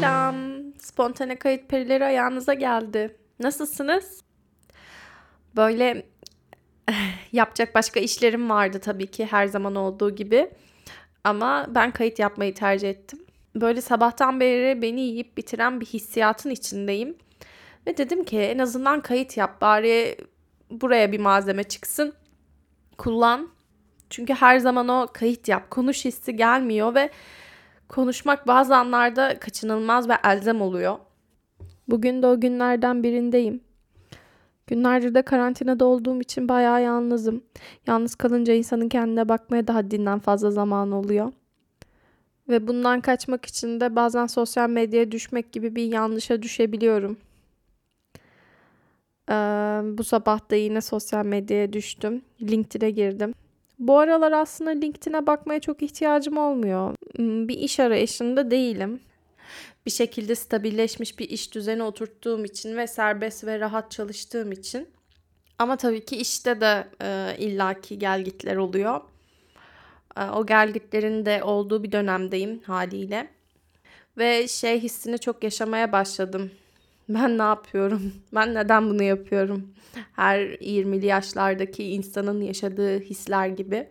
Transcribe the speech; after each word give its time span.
Selam. 0.00 0.36
Spontane 0.78 1.36
kayıt 1.36 1.68
perileri 1.68 2.04
ayağınıza 2.04 2.54
geldi. 2.54 3.16
Nasılsınız? 3.40 4.20
Böyle 5.56 6.06
yapacak 7.32 7.74
başka 7.74 8.00
işlerim 8.00 8.50
vardı 8.50 8.80
tabii 8.80 9.06
ki 9.06 9.26
her 9.26 9.46
zaman 9.46 9.74
olduğu 9.74 10.14
gibi. 10.14 10.50
Ama 11.24 11.66
ben 11.68 11.90
kayıt 11.90 12.18
yapmayı 12.18 12.54
tercih 12.54 12.90
ettim. 12.90 13.18
Böyle 13.54 13.80
sabahtan 13.80 14.40
beri 14.40 14.82
beni 14.82 15.00
yiyip 15.00 15.36
bitiren 15.36 15.80
bir 15.80 15.86
hissiyatın 15.86 16.50
içindeyim. 16.50 17.16
Ve 17.86 17.96
dedim 17.96 18.24
ki 18.24 18.38
en 18.38 18.58
azından 18.58 19.00
kayıt 19.00 19.36
yap 19.36 19.60
bari 19.60 20.16
buraya 20.70 21.12
bir 21.12 21.20
malzeme 21.20 21.64
çıksın. 21.64 22.12
Kullan. 22.98 23.48
Çünkü 24.10 24.34
her 24.34 24.58
zaman 24.58 24.88
o 24.88 25.06
kayıt 25.12 25.48
yap, 25.48 25.70
konuş 25.70 26.04
hissi 26.04 26.36
gelmiyor 26.36 26.94
ve 26.94 27.10
konuşmak 27.90 28.46
bazı 28.46 28.76
anlarda 28.76 29.38
kaçınılmaz 29.38 30.08
ve 30.08 30.14
elzem 30.24 30.62
oluyor. 30.62 30.98
Bugün 31.88 32.22
de 32.22 32.26
o 32.26 32.40
günlerden 32.40 33.02
birindeyim. 33.02 33.60
Günlerdir 34.66 35.14
de 35.14 35.22
karantinada 35.22 35.84
olduğum 35.84 36.20
için 36.20 36.48
bayağı 36.48 36.82
yalnızım. 36.82 37.44
Yalnız 37.86 38.14
kalınca 38.14 38.54
insanın 38.54 38.88
kendine 38.88 39.28
bakmaya 39.28 39.66
da 39.66 39.74
haddinden 39.74 40.18
fazla 40.18 40.50
zaman 40.50 40.92
oluyor. 40.92 41.32
Ve 42.48 42.68
bundan 42.68 43.00
kaçmak 43.00 43.46
için 43.46 43.80
de 43.80 43.96
bazen 43.96 44.26
sosyal 44.26 44.70
medyaya 44.70 45.10
düşmek 45.12 45.52
gibi 45.52 45.76
bir 45.76 45.84
yanlışa 45.84 46.42
düşebiliyorum. 46.42 47.16
Ee, 49.30 49.34
bu 49.98 50.04
sabah 50.04 50.50
da 50.50 50.56
yine 50.56 50.80
sosyal 50.80 51.24
medyaya 51.24 51.72
düştüm. 51.72 52.22
LinkedIn'e 52.42 52.90
girdim. 52.90 53.34
Bu 53.80 53.98
aralar 53.98 54.32
aslında 54.32 54.70
LinkedIn'e 54.70 55.26
bakmaya 55.26 55.60
çok 55.60 55.82
ihtiyacım 55.82 56.38
olmuyor. 56.38 56.94
Hmm, 57.16 57.48
bir 57.48 57.58
iş 57.58 57.80
arayışında 57.80 58.50
değilim. 58.50 59.00
Bir 59.86 59.90
şekilde 59.90 60.34
stabilleşmiş 60.34 61.18
bir 61.18 61.28
iş 61.28 61.54
düzeni 61.54 61.82
oturttuğum 61.82 62.44
için 62.44 62.76
ve 62.76 62.86
serbest 62.86 63.44
ve 63.44 63.60
rahat 63.60 63.90
çalıştığım 63.90 64.52
için. 64.52 64.88
Ama 65.58 65.76
tabii 65.76 66.04
ki 66.04 66.16
işte 66.16 66.60
de 66.60 66.88
e, 67.02 67.36
illaki 67.38 67.98
gelgitler 67.98 68.56
oluyor. 68.56 69.00
E, 70.16 70.24
o 70.24 70.46
gelgitlerin 70.46 71.26
de 71.26 71.42
olduğu 71.44 71.82
bir 71.82 71.92
dönemdeyim 71.92 72.60
haliyle. 72.62 73.28
Ve 74.18 74.48
şey 74.48 74.80
hissini 74.80 75.18
çok 75.18 75.44
yaşamaya 75.44 75.92
başladım. 75.92 76.50
Ben 77.14 77.38
ne 77.38 77.42
yapıyorum? 77.42 78.12
Ben 78.34 78.54
neden 78.54 78.90
bunu 78.90 79.02
yapıyorum? 79.02 79.74
Her 80.12 80.40
20'li 80.40 81.06
yaşlardaki 81.06 81.84
insanın 81.84 82.42
yaşadığı 82.42 83.00
hisler 83.00 83.46
gibi. 83.46 83.88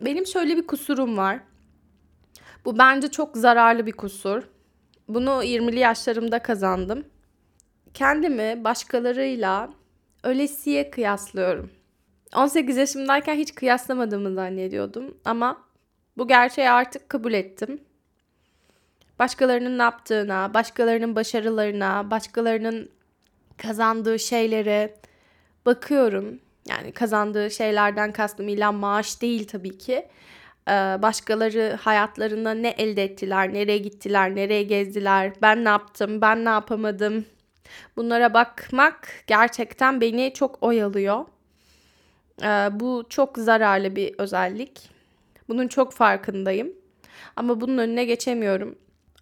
Benim 0.00 0.26
şöyle 0.26 0.56
bir 0.56 0.66
kusurum 0.66 1.16
var. 1.16 1.40
Bu 2.64 2.78
bence 2.78 3.08
çok 3.08 3.36
zararlı 3.36 3.86
bir 3.86 3.92
kusur. 3.92 4.42
Bunu 5.08 5.30
20'li 5.44 5.78
yaşlarımda 5.78 6.38
kazandım. 6.38 7.04
Kendimi 7.94 8.64
başkalarıyla 8.64 9.70
ölesiye 10.24 10.90
kıyaslıyorum. 10.90 11.70
18 12.36 12.76
yaşımdayken 12.76 13.34
hiç 13.34 13.54
kıyaslamadığımı 13.54 14.34
zannediyordum 14.34 15.16
ama 15.24 15.64
bu 16.18 16.28
gerçeği 16.28 16.70
artık 16.70 17.08
kabul 17.08 17.32
ettim 17.32 17.80
başkalarının 19.18 19.78
yaptığına, 19.78 20.54
başkalarının 20.54 21.16
başarılarına, 21.16 22.10
başkalarının 22.10 22.90
kazandığı 23.56 24.18
şeylere 24.18 24.94
bakıyorum. 25.66 26.40
Yani 26.68 26.92
kazandığı 26.92 27.50
şeylerden 27.50 28.12
kastım 28.12 28.48
illa 28.48 28.72
maaş 28.72 29.22
değil 29.22 29.48
tabii 29.48 29.78
ki. 29.78 30.08
Ee, 30.68 30.72
başkaları 31.02 31.78
hayatlarında 31.80 32.54
ne 32.54 32.68
elde 32.68 33.04
ettiler, 33.04 33.54
nereye 33.54 33.78
gittiler, 33.78 34.34
nereye 34.34 34.62
gezdiler, 34.62 35.32
ben 35.42 35.64
ne 35.64 35.68
yaptım, 35.68 36.20
ben 36.20 36.44
ne 36.44 36.48
yapamadım. 36.48 37.24
Bunlara 37.96 38.34
bakmak 38.34 39.08
gerçekten 39.26 40.00
beni 40.00 40.32
çok 40.34 40.62
oyalıyor. 40.62 41.24
Ee, 42.42 42.46
bu 42.72 43.04
çok 43.08 43.38
zararlı 43.38 43.96
bir 43.96 44.14
özellik. 44.18 44.90
Bunun 45.48 45.68
çok 45.68 45.92
farkındayım. 45.92 46.72
Ama 47.36 47.60
bunun 47.60 47.78
önüne 47.78 48.04
geçemiyorum. 48.04 48.78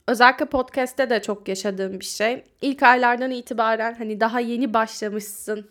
Özellikle 0.08 0.44
podcast'te 0.46 1.10
de 1.10 1.22
çok 1.22 1.48
yaşadığım 1.48 2.00
bir 2.00 2.04
şey. 2.04 2.44
İlk 2.62 2.82
aylardan 2.82 3.30
itibaren 3.30 3.94
hani 3.94 4.20
daha 4.20 4.40
yeni 4.40 4.74
başlamışsın. 4.74 5.70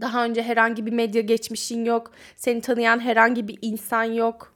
Daha 0.00 0.24
önce 0.24 0.42
herhangi 0.42 0.86
bir 0.86 0.92
medya 0.92 1.22
geçmişin 1.22 1.84
yok. 1.84 2.10
Seni 2.36 2.60
tanıyan 2.60 3.00
herhangi 3.00 3.48
bir 3.48 3.58
insan 3.62 4.04
yok. 4.04 4.54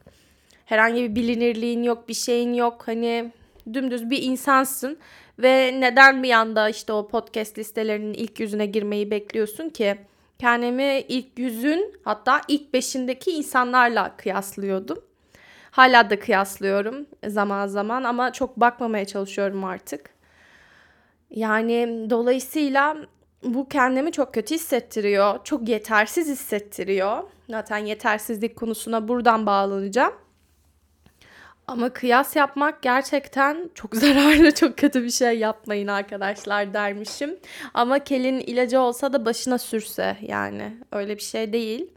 Herhangi 0.64 1.02
bir 1.02 1.14
bilinirliğin 1.14 1.82
yok, 1.82 2.08
bir 2.08 2.14
şeyin 2.14 2.54
yok. 2.54 2.82
Hani 2.86 3.32
dümdüz 3.74 4.10
bir 4.10 4.22
insansın 4.22 4.98
ve 5.38 5.80
neden 5.80 6.22
bir 6.22 6.30
anda 6.30 6.69
işte 6.69 6.92
o 6.92 7.08
podcast 7.08 7.58
listelerinin 7.58 8.14
ilk 8.14 8.40
yüzüne 8.40 8.66
girmeyi 8.66 9.10
bekliyorsun 9.10 9.69
ki? 9.69 9.96
Kendimi 10.38 11.04
ilk 11.08 11.38
yüzün 11.38 11.94
hatta 12.04 12.40
ilk 12.48 12.75
beşindeki 12.75 13.30
insanlarla 13.30 14.16
kıyaslıyordum. 14.16 15.07
Hala 15.70 16.10
da 16.10 16.18
kıyaslıyorum 16.18 17.06
zaman 17.26 17.66
zaman 17.66 18.04
ama 18.04 18.32
çok 18.32 18.56
bakmamaya 18.56 19.04
çalışıyorum 19.04 19.64
artık. 19.64 20.10
Yani 21.30 22.06
dolayısıyla 22.10 22.96
bu 23.44 23.68
kendimi 23.68 24.12
çok 24.12 24.34
kötü 24.34 24.54
hissettiriyor. 24.54 25.44
Çok 25.44 25.68
yetersiz 25.68 26.28
hissettiriyor. 26.28 27.22
Zaten 27.50 27.78
yetersizlik 27.78 28.56
konusuna 28.56 29.08
buradan 29.08 29.46
bağlanacağım. 29.46 30.12
Ama 31.66 31.90
kıyas 31.90 32.36
yapmak 32.36 32.82
gerçekten 32.82 33.70
çok 33.74 33.96
zararlı, 33.96 34.54
çok 34.54 34.76
kötü 34.76 35.04
bir 35.04 35.10
şey 35.10 35.38
yapmayın 35.38 35.86
arkadaşlar 35.86 36.74
dermişim. 36.74 37.36
Ama 37.74 37.98
kelin 37.98 38.40
ilacı 38.40 38.80
olsa 38.80 39.12
da 39.12 39.24
başına 39.24 39.58
sürse 39.58 40.16
yani 40.22 40.76
öyle 40.92 41.16
bir 41.16 41.22
şey 41.22 41.52
değil. 41.52 41.90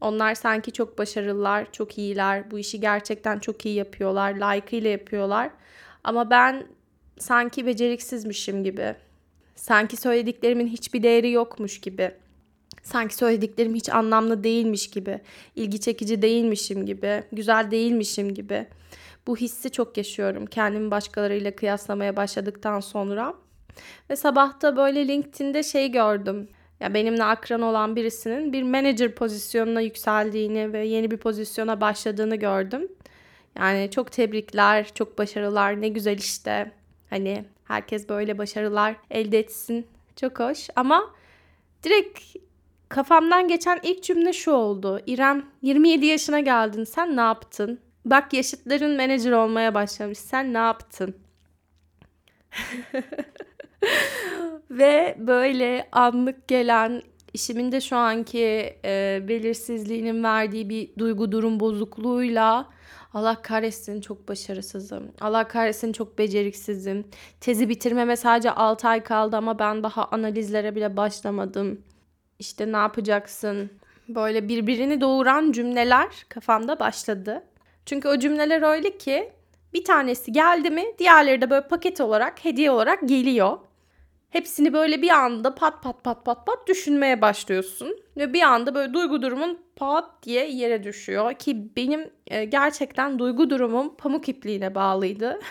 Onlar 0.00 0.34
sanki 0.34 0.72
çok 0.72 0.98
başarılılar, 0.98 1.72
çok 1.72 1.98
iyiler, 1.98 2.50
bu 2.50 2.58
işi 2.58 2.80
gerçekten 2.80 3.38
çok 3.38 3.66
iyi 3.66 3.74
yapıyorlar, 3.74 4.34
layıkıyla 4.34 4.90
yapıyorlar. 4.90 5.50
Ama 6.04 6.30
ben 6.30 6.66
sanki 7.18 7.66
beceriksizmişim 7.66 8.64
gibi. 8.64 8.94
Sanki 9.54 9.96
söylediklerimin 9.96 10.66
hiçbir 10.66 11.02
değeri 11.02 11.30
yokmuş 11.30 11.80
gibi. 11.80 12.10
Sanki 12.82 13.14
söylediklerim 13.14 13.74
hiç 13.74 13.88
anlamlı 13.88 14.44
değilmiş 14.44 14.90
gibi, 14.90 15.20
ilgi 15.54 15.80
çekici 15.80 16.22
değilmişim 16.22 16.86
gibi, 16.86 17.22
güzel 17.32 17.70
değilmişim 17.70 18.34
gibi. 18.34 18.66
Bu 19.26 19.36
hissi 19.36 19.70
çok 19.70 19.96
yaşıyorum 19.96 20.46
kendimi 20.46 20.90
başkalarıyla 20.90 21.56
kıyaslamaya 21.56 22.16
başladıktan 22.16 22.80
sonra. 22.80 23.34
Ve 24.10 24.16
sabahta 24.16 24.76
böyle 24.76 25.08
LinkedIn'de 25.08 25.62
şey 25.62 25.92
gördüm 25.92 26.48
ya 26.80 26.94
benimle 26.94 27.24
akran 27.24 27.62
olan 27.62 27.96
birisinin 27.96 28.52
bir 28.52 28.62
manager 28.62 29.14
pozisyonuna 29.14 29.80
yükseldiğini 29.80 30.72
ve 30.72 30.86
yeni 30.86 31.10
bir 31.10 31.16
pozisyona 31.16 31.80
başladığını 31.80 32.36
gördüm. 32.36 32.88
Yani 33.58 33.90
çok 33.90 34.12
tebrikler, 34.12 34.94
çok 34.94 35.18
başarılar, 35.18 35.80
ne 35.80 35.88
güzel 35.88 36.18
işte. 36.18 36.72
Hani 37.10 37.44
herkes 37.64 38.08
böyle 38.08 38.38
başarılar 38.38 38.96
elde 39.10 39.38
etsin. 39.38 39.86
Çok 40.16 40.40
hoş 40.40 40.68
ama 40.76 41.14
direkt 41.82 42.20
kafamdan 42.88 43.48
geçen 43.48 43.80
ilk 43.82 44.02
cümle 44.02 44.32
şu 44.32 44.52
oldu. 44.52 45.00
İrem 45.06 45.46
27 45.62 46.06
yaşına 46.06 46.40
geldin 46.40 46.84
sen 46.84 47.16
ne 47.16 47.20
yaptın? 47.20 47.80
Bak 48.04 48.32
yaşıtların 48.32 48.90
menajer 48.96 49.32
olmaya 49.32 49.74
başlamış 49.74 50.18
sen 50.18 50.54
ne 50.54 50.58
yaptın? 50.58 51.16
Ve 54.70 55.16
böyle 55.18 55.88
anlık 55.92 56.48
gelen 56.48 57.02
işimin 57.34 57.72
de 57.72 57.80
şu 57.80 57.96
anki 57.96 58.76
e, 58.84 59.22
belirsizliğinin 59.28 60.24
verdiği 60.24 60.68
bir 60.68 60.90
duygu 60.98 61.32
durum 61.32 61.60
bozukluğuyla 61.60 62.66
Allah 63.14 63.42
kahretsin 63.42 64.00
çok 64.00 64.28
başarısızım. 64.28 65.12
Allah 65.20 65.48
kahretsin 65.48 65.92
çok 65.92 66.18
beceriksizim. 66.18 67.06
Tezi 67.40 67.68
bitirmeme 67.68 68.16
sadece 68.16 68.50
6 68.50 68.88
ay 68.88 69.02
kaldı 69.02 69.36
ama 69.36 69.58
ben 69.58 69.82
daha 69.82 70.04
analizlere 70.04 70.74
bile 70.74 70.96
başlamadım. 70.96 71.80
İşte 72.38 72.72
ne 72.72 72.76
yapacaksın? 72.76 73.70
Böyle 74.08 74.48
birbirini 74.48 75.00
doğuran 75.00 75.52
cümleler 75.52 76.08
kafamda 76.28 76.80
başladı. 76.80 77.42
Çünkü 77.86 78.08
o 78.08 78.18
cümleler 78.18 78.62
öyle 78.62 78.98
ki 78.98 79.32
bir 79.74 79.84
tanesi 79.84 80.32
geldi 80.32 80.70
mi 80.70 80.84
diğerleri 80.98 81.40
de 81.40 81.50
böyle 81.50 81.68
paket 81.68 82.00
olarak, 82.00 82.44
hediye 82.44 82.70
olarak 82.70 83.08
geliyor. 83.08 83.58
Hepsini 84.30 84.72
böyle 84.72 85.02
bir 85.02 85.10
anda 85.10 85.54
pat 85.54 85.82
pat 85.82 86.04
pat 86.04 86.24
pat 86.24 86.46
pat 86.46 86.68
düşünmeye 86.68 87.20
başlıyorsun. 87.20 87.96
Ve 88.16 88.32
bir 88.32 88.42
anda 88.42 88.74
böyle 88.74 88.94
duygu 88.94 89.22
durumun 89.22 89.60
pat 89.76 90.22
diye 90.22 90.50
yere 90.50 90.84
düşüyor. 90.84 91.34
Ki 91.34 91.76
benim 91.76 92.10
e, 92.26 92.44
gerçekten 92.44 93.18
duygu 93.18 93.50
durumum 93.50 93.96
pamuk 93.96 94.28
ipliğine 94.28 94.74
bağlıydı. 94.74 95.40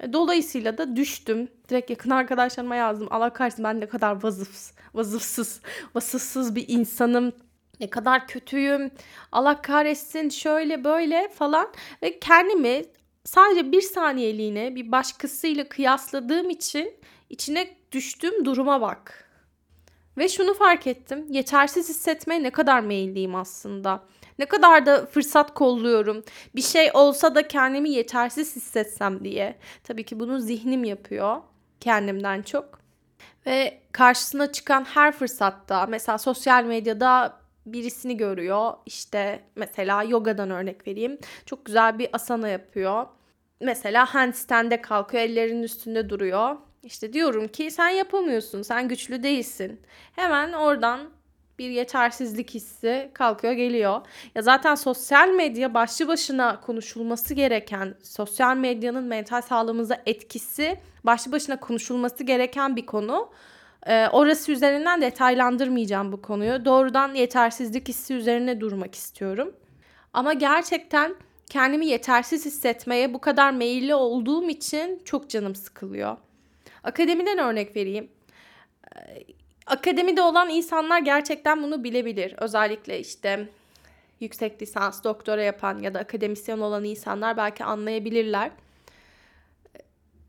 E, 0.00 0.12
dolayısıyla 0.12 0.78
da 0.78 0.96
düştüm. 0.96 1.48
Direkt 1.68 1.90
yakın 1.90 2.10
arkadaşlarıma 2.10 2.76
yazdım. 2.76 3.08
Allah 3.10 3.32
kahretsin 3.32 3.64
ben 3.64 3.80
ne 3.80 3.86
kadar 3.86 4.22
vazıfsız, 4.22 4.74
vazıfsız, 4.94 5.60
vasıfsız 5.94 6.54
bir 6.54 6.64
insanım. 6.68 7.32
Ne 7.80 7.90
kadar 7.90 8.28
kötüyüm. 8.28 8.90
Allah 9.32 9.62
kahretsin 9.62 10.28
şöyle 10.28 10.84
böyle 10.84 11.28
falan. 11.28 11.68
Ve 12.02 12.18
kendimi 12.20 12.82
sadece 13.24 13.72
bir 13.72 13.80
saniyeliğine 13.80 14.74
bir 14.74 14.92
başkasıyla 14.92 15.68
kıyasladığım 15.68 16.50
için 16.50 16.92
içine 17.30 17.76
düştüğüm 17.92 18.44
duruma 18.44 18.80
bak. 18.80 19.30
Ve 20.18 20.28
şunu 20.28 20.54
fark 20.54 20.86
ettim. 20.86 21.26
Yetersiz 21.28 21.88
hissetmeye 21.88 22.42
ne 22.42 22.50
kadar 22.50 22.80
meyilliyim 22.80 23.34
aslında. 23.34 24.04
Ne 24.38 24.46
kadar 24.46 24.86
da 24.86 25.06
fırsat 25.06 25.54
kolluyorum. 25.54 26.24
Bir 26.54 26.62
şey 26.62 26.90
olsa 26.94 27.34
da 27.34 27.48
kendimi 27.48 27.90
yetersiz 27.90 28.56
hissetsem 28.56 29.24
diye. 29.24 29.58
Tabii 29.84 30.04
ki 30.04 30.20
bunu 30.20 30.40
zihnim 30.40 30.84
yapıyor 30.84 31.36
kendimden 31.80 32.42
çok. 32.42 32.80
Ve 33.46 33.80
karşısına 33.92 34.52
çıkan 34.52 34.84
her 34.84 35.12
fırsatta 35.12 35.86
mesela 35.86 36.18
sosyal 36.18 36.64
medyada 36.64 37.40
birisini 37.66 38.16
görüyor. 38.16 38.72
İşte 38.86 39.44
mesela 39.56 40.02
yogadan 40.02 40.50
örnek 40.50 40.86
vereyim. 40.86 41.18
Çok 41.46 41.64
güzel 41.64 41.98
bir 41.98 42.08
asana 42.12 42.48
yapıyor. 42.48 43.06
Mesela 43.60 44.14
handstand'e 44.14 44.82
kalkıyor, 44.82 45.22
ellerinin 45.22 45.62
üstünde 45.62 46.10
duruyor. 46.10 46.56
İşte 46.82 47.12
diyorum 47.12 47.48
ki 47.48 47.70
sen 47.70 47.88
yapamıyorsun, 47.88 48.62
sen 48.62 48.88
güçlü 48.88 49.22
değilsin. 49.22 49.80
Hemen 50.12 50.52
oradan 50.52 51.00
bir 51.58 51.70
yetersizlik 51.70 52.50
hissi 52.54 53.10
kalkıyor 53.14 53.52
geliyor. 53.52 54.00
Ya 54.34 54.42
zaten 54.42 54.74
sosyal 54.74 55.28
medya 55.28 55.74
başlı 55.74 56.08
başına 56.08 56.60
konuşulması 56.60 57.34
gereken, 57.34 57.94
sosyal 58.02 58.56
medyanın 58.56 59.04
mental 59.04 59.42
sağlığımıza 59.42 60.02
etkisi 60.06 60.80
başlı 61.04 61.32
başına 61.32 61.60
konuşulması 61.60 62.24
gereken 62.24 62.76
bir 62.76 62.86
konu. 62.86 63.30
Ee, 63.86 64.08
orası 64.12 64.52
üzerinden 64.52 65.02
detaylandırmayacağım 65.02 66.12
bu 66.12 66.22
konuyu. 66.22 66.64
Doğrudan 66.64 67.14
yetersizlik 67.14 67.88
hissi 67.88 68.14
üzerine 68.14 68.60
durmak 68.60 68.94
istiyorum. 68.94 69.54
Ama 70.12 70.32
gerçekten 70.32 71.14
kendimi 71.50 71.86
yetersiz 71.86 72.46
hissetmeye 72.46 73.14
bu 73.14 73.20
kadar 73.20 73.50
meyilli 73.50 73.94
olduğum 73.94 74.48
için 74.48 75.02
çok 75.04 75.30
canım 75.30 75.54
sıkılıyor. 75.54 76.16
Akademiden 76.84 77.38
örnek 77.38 77.76
vereyim. 77.76 78.08
Ee, 78.96 79.24
akademide 79.66 80.22
olan 80.22 80.48
insanlar 80.48 80.98
gerçekten 80.98 81.62
bunu 81.62 81.84
bilebilir. 81.84 82.34
Özellikle 82.38 83.00
işte 83.00 83.48
yüksek 84.20 84.62
lisans, 84.62 85.04
doktora 85.04 85.42
yapan 85.42 85.78
ya 85.78 85.94
da 85.94 85.98
akademisyen 85.98 86.58
olan 86.58 86.84
insanlar 86.84 87.36
belki 87.36 87.64
anlayabilirler. 87.64 88.50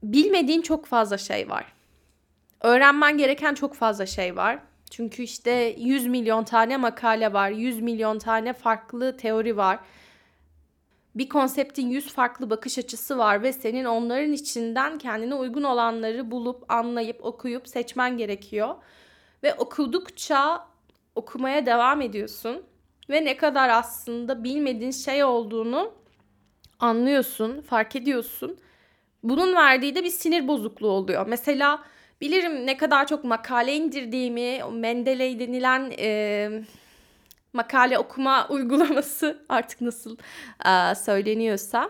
Bilmediğin 0.03 0.62
çok 0.62 0.86
fazla 0.86 1.18
şey 1.18 1.50
var. 1.50 1.74
Öğrenmen 2.62 3.18
gereken 3.18 3.53
çok 3.53 3.75
fazla 3.75 4.06
şey 4.06 4.36
var. 4.36 4.59
Çünkü 4.92 5.24
işte 5.24 5.75
100 5.77 6.07
milyon 6.07 6.44
tane 6.44 6.77
makale 6.77 7.33
var, 7.33 7.50
100 7.50 7.81
milyon 7.81 8.19
tane 8.19 8.53
farklı 8.53 9.18
teori 9.18 9.57
var. 9.57 9.80
Bir 11.16 11.30
konseptin 11.30 11.90
100 11.90 12.13
farklı 12.13 12.50
bakış 12.50 12.78
açısı 12.78 13.18
var 13.18 13.44
ve 13.44 13.54
senin 13.54 13.86
onların 13.86 14.34
içinden 14.34 14.98
kendine 14.98 15.36
uygun 15.36 15.63
olanları 15.63 16.31
bulup, 16.31 16.72
anlayıp, 16.72 17.25
okuyup 17.25 17.68
seçmen 17.68 18.18
gerekiyor. 18.18 18.75
Ve 19.44 19.54
okudukça 19.54 20.68
okumaya 21.16 21.66
devam 21.66 22.02
ediyorsun 22.02 22.63
ve 23.10 23.25
ne 23.25 23.38
kadar 23.38 23.69
aslında 23.69 24.44
bilmediğin 24.44 24.92
şey 24.92 25.24
olduğunu 25.24 25.94
anlıyorsun, 26.80 27.62
fark 27.62 27.96
ediyorsun. 27.96 28.58
Bunun 29.24 29.56
verdiği 29.56 29.96
de 29.96 30.04
bir 30.04 30.10
sinir 30.10 30.48
bozukluğu 30.48 30.90
oluyor. 30.90 31.28
Mesela 31.28 31.84
bilirim 32.22 32.66
ne 32.66 32.78
kadar 32.78 33.08
çok 33.08 33.24
makale 33.24 33.75
indirdiğimi, 33.75 34.60
Mendeley 34.72 35.40
denilen 35.40 35.94
e, 36.00 36.50
makale 37.53 38.00
okuma 38.00 38.48
uygulaması 38.50 39.45
artık 39.50 39.81
nasıl 39.81 40.18
e, 40.65 40.95
söyleniyorsa. 40.95 41.89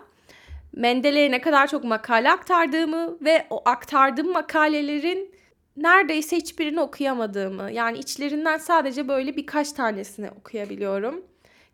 Mendeley'e 0.73 1.31
ne 1.31 1.41
kadar 1.41 1.67
çok 1.67 1.83
makale 1.83 2.31
aktardığımı 2.31 3.17
ve 3.21 3.47
o 3.49 3.61
aktardığım 3.65 4.31
makalelerin 4.31 5.35
neredeyse 5.77 6.37
hiçbirini 6.37 6.81
okuyamadığımı 6.81 7.71
yani 7.71 7.97
içlerinden 7.97 8.57
sadece 8.57 9.07
böyle 9.07 9.35
birkaç 9.35 9.71
tanesini 9.71 10.29
okuyabiliyorum. 10.31 11.25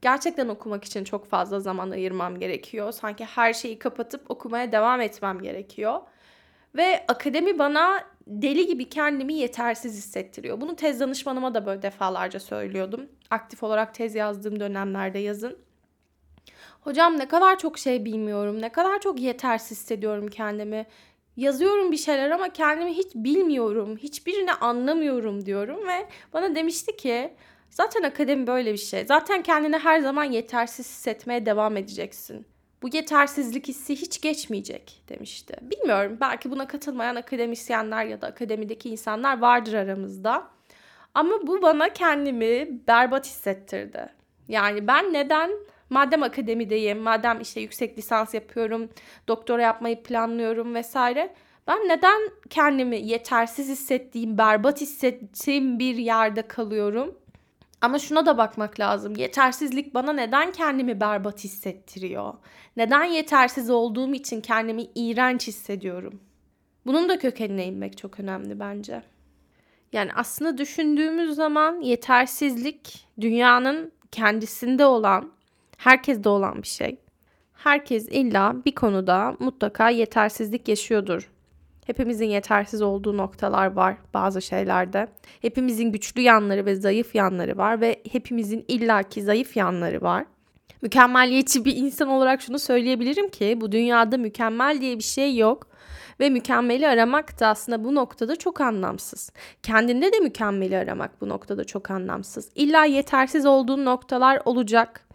Gerçekten 0.01 0.47
okumak 0.47 0.83
için 0.85 1.03
çok 1.03 1.29
fazla 1.29 1.59
zaman 1.59 1.91
ayırmam 1.91 2.39
gerekiyor. 2.39 2.91
Sanki 2.91 3.25
her 3.25 3.53
şeyi 3.53 3.79
kapatıp 3.79 4.31
okumaya 4.31 4.71
devam 4.71 5.01
etmem 5.01 5.41
gerekiyor. 5.41 6.01
Ve 6.75 7.05
akademi 7.07 7.59
bana 7.59 8.03
deli 8.27 8.67
gibi 8.67 8.89
kendimi 8.89 9.33
yetersiz 9.33 9.97
hissettiriyor. 9.97 10.61
Bunu 10.61 10.75
tez 10.75 10.99
danışmanıma 10.99 11.53
da 11.53 11.65
böyle 11.65 11.81
defalarca 11.81 12.39
söylüyordum. 12.39 13.01
Aktif 13.29 13.63
olarak 13.63 13.93
tez 13.93 14.15
yazdığım 14.15 14.59
dönemlerde 14.59 15.19
yazın. 15.19 15.57
Hocam 16.81 17.19
ne 17.19 17.27
kadar 17.27 17.59
çok 17.59 17.77
şey 17.77 18.05
bilmiyorum, 18.05 18.61
ne 18.61 18.69
kadar 18.71 18.99
çok 19.01 19.19
yetersiz 19.19 19.71
hissediyorum 19.71 20.27
kendimi 20.27 20.85
yazıyorum 21.37 21.91
bir 21.91 21.97
şeyler 21.97 22.31
ama 22.31 22.49
kendimi 22.49 22.93
hiç 22.93 23.15
bilmiyorum, 23.15 23.97
hiçbirini 23.97 24.53
anlamıyorum 24.53 25.45
diyorum 25.45 25.87
ve 25.87 26.07
bana 26.33 26.55
demişti 26.55 26.97
ki 26.97 27.33
zaten 27.69 28.03
akademi 28.03 28.47
böyle 28.47 28.73
bir 28.73 28.77
şey. 28.77 29.05
Zaten 29.05 29.43
kendini 29.43 29.77
her 29.77 29.99
zaman 29.99 30.23
yetersiz 30.23 30.85
hissetmeye 30.85 31.45
devam 31.45 31.77
edeceksin. 31.77 32.45
Bu 32.81 32.89
yetersizlik 32.93 33.67
hissi 33.67 33.95
hiç 33.95 34.21
geçmeyecek 34.21 35.03
demişti. 35.09 35.53
Bilmiyorum 35.61 36.17
belki 36.21 36.51
buna 36.51 36.67
katılmayan 36.67 37.15
akademisyenler 37.15 38.05
ya 38.05 38.21
da 38.21 38.27
akademideki 38.27 38.89
insanlar 38.89 39.39
vardır 39.39 39.73
aramızda. 39.73 40.47
Ama 41.13 41.47
bu 41.47 41.61
bana 41.61 41.93
kendimi 41.93 42.67
berbat 42.87 43.25
hissettirdi. 43.25 44.09
Yani 44.47 44.87
ben 44.87 45.13
neden 45.13 45.51
Madem 45.89 46.23
akademideyim, 46.23 46.99
madem 46.99 47.41
işte 47.41 47.61
yüksek 47.61 47.97
lisans 47.97 48.33
yapıyorum, 48.33 48.89
doktora 49.27 49.61
yapmayı 49.61 50.03
planlıyorum 50.03 50.75
vesaire. 50.75 51.33
Ben 51.67 51.77
neden 51.77 52.21
kendimi 52.49 52.97
yetersiz 52.97 53.69
hissettiğim, 53.69 54.37
berbat 54.37 54.81
hissettiğim 54.81 55.79
bir 55.79 55.95
yerde 55.95 56.41
kalıyorum? 56.41 57.17
Ama 57.81 57.99
şuna 57.99 58.25
da 58.25 58.37
bakmak 58.37 58.79
lazım. 58.79 59.15
Yetersizlik 59.15 59.93
bana 59.93 60.13
neden 60.13 60.51
kendimi 60.51 60.99
berbat 60.99 61.43
hissettiriyor? 61.43 62.33
Neden 62.77 63.03
yetersiz 63.03 63.69
olduğum 63.69 64.13
için 64.13 64.41
kendimi 64.41 64.83
iğrenç 64.95 65.47
hissediyorum? 65.47 66.19
Bunun 66.85 67.09
da 67.09 67.19
kökenine 67.19 67.65
inmek 67.65 67.97
çok 67.97 68.19
önemli 68.19 68.59
bence. 68.59 69.03
Yani 69.93 70.11
aslında 70.15 70.57
düşündüğümüz 70.57 71.35
zaman 71.35 71.81
yetersizlik 71.81 73.07
dünyanın 73.21 73.91
kendisinde 74.11 74.85
olan 74.85 75.31
herkeste 75.77 76.29
olan 76.29 76.61
bir 76.61 76.67
şey. 76.67 76.97
Herkes 77.53 78.07
illa 78.09 78.55
bir 78.65 78.75
konuda 78.75 79.35
mutlaka 79.39 79.89
yetersizlik 79.89 80.67
yaşıyordur. 80.67 81.31
Hepimizin 81.87 82.25
yetersiz 82.25 82.81
olduğu 82.81 83.17
noktalar 83.17 83.71
var 83.73 83.97
bazı 84.13 84.41
şeylerde. 84.41 85.07
Hepimizin 85.41 85.91
güçlü 85.91 86.21
yanları 86.21 86.65
ve 86.65 86.75
zayıf 86.75 87.15
yanları 87.15 87.57
var 87.57 87.81
ve 87.81 88.01
hepimizin 88.11 88.65
illaki 88.67 89.21
zayıf 89.21 89.57
yanları 89.57 90.01
var. 90.01 90.25
Mükemmeliyetçi 90.81 91.65
bir 91.65 91.75
insan 91.75 92.07
olarak 92.07 92.41
şunu 92.41 92.59
söyleyebilirim 92.59 93.29
ki 93.29 93.57
bu 93.61 93.71
dünyada 93.71 94.17
mükemmel 94.17 94.81
diye 94.81 94.97
bir 94.97 95.03
şey 95.03 95.37
yok 95.37 95.67
ve 96.19 96.29
mükemmeli 96.29 96.87
aramak 96.87 97.39
da 97.39 97.47
aslında 97.47 97.83
bu 97.83 97.95
noktada 97.95 98.35
çok 98.35 98.61
anlamsız. 98.61 99.31
Kendinde 99.63 100.13
de 100.13 100.19
mükemmeli 100.19 100.77
aramak 100.77 101.21
bu 101.21 101.29
noktada 101.29 101.63
çok 101.63 101.91
anlamsız. 101.91 102.49
İlla 102.55 102.85
yetersiz 102.85 103.45
olduğun 103.45 103.85
noktalar 103.85 104.41
olacak 104.45 105.06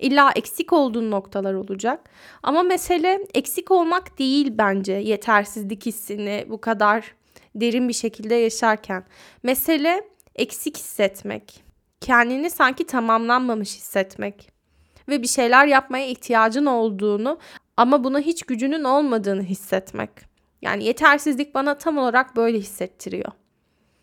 İlla 0.00 0.32
eksik 0.36 0.72
olduğun 0.72 1.10
noktalar 1.10 1.54
olacak. 1.54 2.10
Ama 2.42 2.62
mesele 2.62 3.26
eksik 3.34 3.70
olmak 3.70 4.18
değil 4.18 4.52
bence 4.58 4.92
yetersizlik 4.92 5.86
hissini 5.86 6.46
bu 6.48 6.60
kadar 6.60 7.14
derin 7.54 7.88
bir 7.88 7.92
şekilde 7.92 8.34
yaşarken. 8.34 9.04
Mesele 9.42 10.08
eksik 10.36 10.76
hissetmek. 10.76 11.64
Kendini 12.00 12.50
sanki 12.50 12.86
tamamlanmamış 12.86 13.76
hissetmek. 13.76 14.50
Ve 15.08 15.22
bir 15.22 15.28
şeyler 15.28 15.66
yapmaya 15.66 16.06
ihtiyacın 16.06 16.66
olduğunu 16.66 17.38
ama 17.76 18.04
buna 18.04 18.20
hiç 18.20 18.42
gücünün 18.42 18.84
olmadığını 18.84 19.42
hissetmek. 19.42 20.10
Yani 20.62 20.84
yetersizlik 20.84 21.54
bana 21.54 21.78
tam 21.78 21.98
olarak 21.98 22.36
böyle 22.36 22.58
hissettiriyor. 22.58 23.32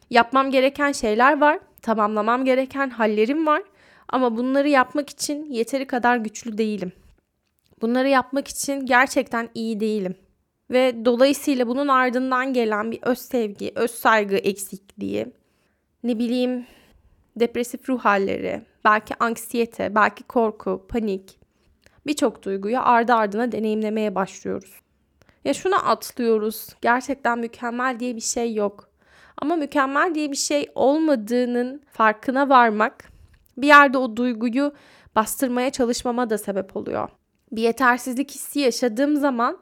Yapmam 0.10 0.52
gereken 0.52 0.92
şeyler 0.92 1.42
var, 1.42 1.60
tamamlamam 1.82 2.46
gereken 2.46 2.90
hallerim 2.90 3.48
var 3.48 3.64
ama 4.10 4.38
bunları 4.38 4.70
yapmak 4.70 5.10
için 5.10 5.46
yeteri 5.46 5.88
kadar 5.88 6.18
güçlü 6.18 6.58
değilim. 6.58 6.92
Bunları 7.82 8.10
yapmak 8.10 8.48
için 8.48 8.86
gerçekten 8.86 9.50
iyi 9.54 9.80
değilim. 9.80 10.16
Ve 10.72 11.06
dolayısıyla 11.06 11.68
bunun 11.68 11.88
ardından 11.88 12.54
gelen 12.54 12.92
bir 12.92 13.00
öz 13.02 13.20
sevgi, 13.20 13.72
öz 13.76 13.92
saygı 13.92 14.36
eksikliği, 14.36 15.28
ne 16.04 16.20
bileyim 16.20 16.66
depresif 17.36 17.90
ruh 17.90 18.00
halleri, 18.00 18.62
belki 18.86 19.14
anksiyete, 19.20 19.96
belki 19.96 20.24
korku, 20.24 20.86
panik, 20.90 21.40
birçok 22.06 22.44
duyguyu 22.44 22.80
ardı 22.80 23.14
ardına 23.14 23.52
deneyimlemeye 23.52 24.16
başlıyoruz. 24.16 24.74
Ya 25.46 25.54
şuna 25.54 25.78
atlıyoruz. 25.78 26.68
Gerçekten 26.82 27.40
mükemmel 27.40 28.00
diye 28.00 28.16
bir 28.16 28.22
şey 28.22 28.54
yok. 28.54 28.90
Ama 29.42 29.56
mükemmel 29.56 30.16
diye 30.16 30.32
bir 30.32 30.38
şey 30.38 30.72
olmadığının 30.76 31.82
farkına 31.92 32.50
varmak 32.50 33.12
bir 33.58 33.68
yerde 33.68 33.98
o 33.98 34.18
duyguyu 34.18 34.74
bastırmaya 35.16 35.70
çalışmama 35.70 36.30
da 36.30 36.38
sebep 36.38 36.78
oluyor. 36.78 37.10
Bir 37.52 37.62
yetersizlik 37.62 38.32
hissi 38.32 38.60
yaşadığım 38.60 39.16
zaman 39.16 39.60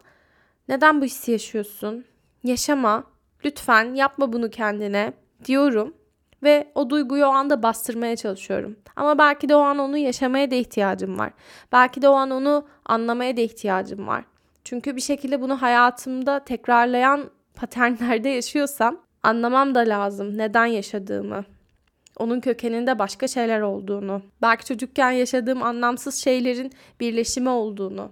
Neden 0.69 1.01
bu 1.01 1.05
hissi 1.05 1.31
yaşıyorsun? 1.31 2.05
Yaşama. 2.43 3.03
Lütfen 3.45 3.93
yapma 3.93 4.33
bunu 4.33 4.49
kendine 4.49 5.13
diyorum 5.45 5.93
ve 6.43 6.71
o 6.75 6.89
duyguyu 6.89 7.25
o 7.25 7.29
anda 7.29 7.63
bastırmaya 7.63 8.15
çalışıyorum. 8.15 8.75
Ama 8.95 9.17
belki 9.17 9.49
de 9.49 9.55
o 9.55 9.59
an 9.59 9.77
onu 9.77 9.97
yaşamaya 9.97 10.51
da 10.51 10.55
ihtiyacım 10.55 11.19
var. 11.19 11.31
Belki 11.71 12.01
de 12.01 12.09
o 12.09 12.13
an 12.13 12.31
onu 12.31 12.67
anlamaya 12.85 13.37
da 13.37 13.41
ihtiyacım 13.41 14.07
var. 14.07 14.25
Çünkü 14.63 14.95
bir 14.95 15.01
şekilde 15.01 15.41
bunu 15.41 15.61
hayatımda 15.61 16.39
tekrarlayan 16.39 17.29
paternlerde 17.55 18.29
yaşıyorsam 18.29 18.97
anlamam 19.23 19.75
da 19.75 19.79
lazım 19.79 20.37
neden 20.37 20.65
yaşadığımı. 20.65 21.45
Onun 22.17 22.39
kökeninde 22.39 22.99
başka 22.99 23.27
şeyler 23.27 23.61
olduğunu, 23.61 24.21
belki 24.41 24.65
çocukken 24.65 25.11
yaşadığım 25.11 25.63
anlamsız 25.63 26.15
şeylerin 26.15 26.71
birleşimi 26.99 27.49
olduğunu. 27.49 28.11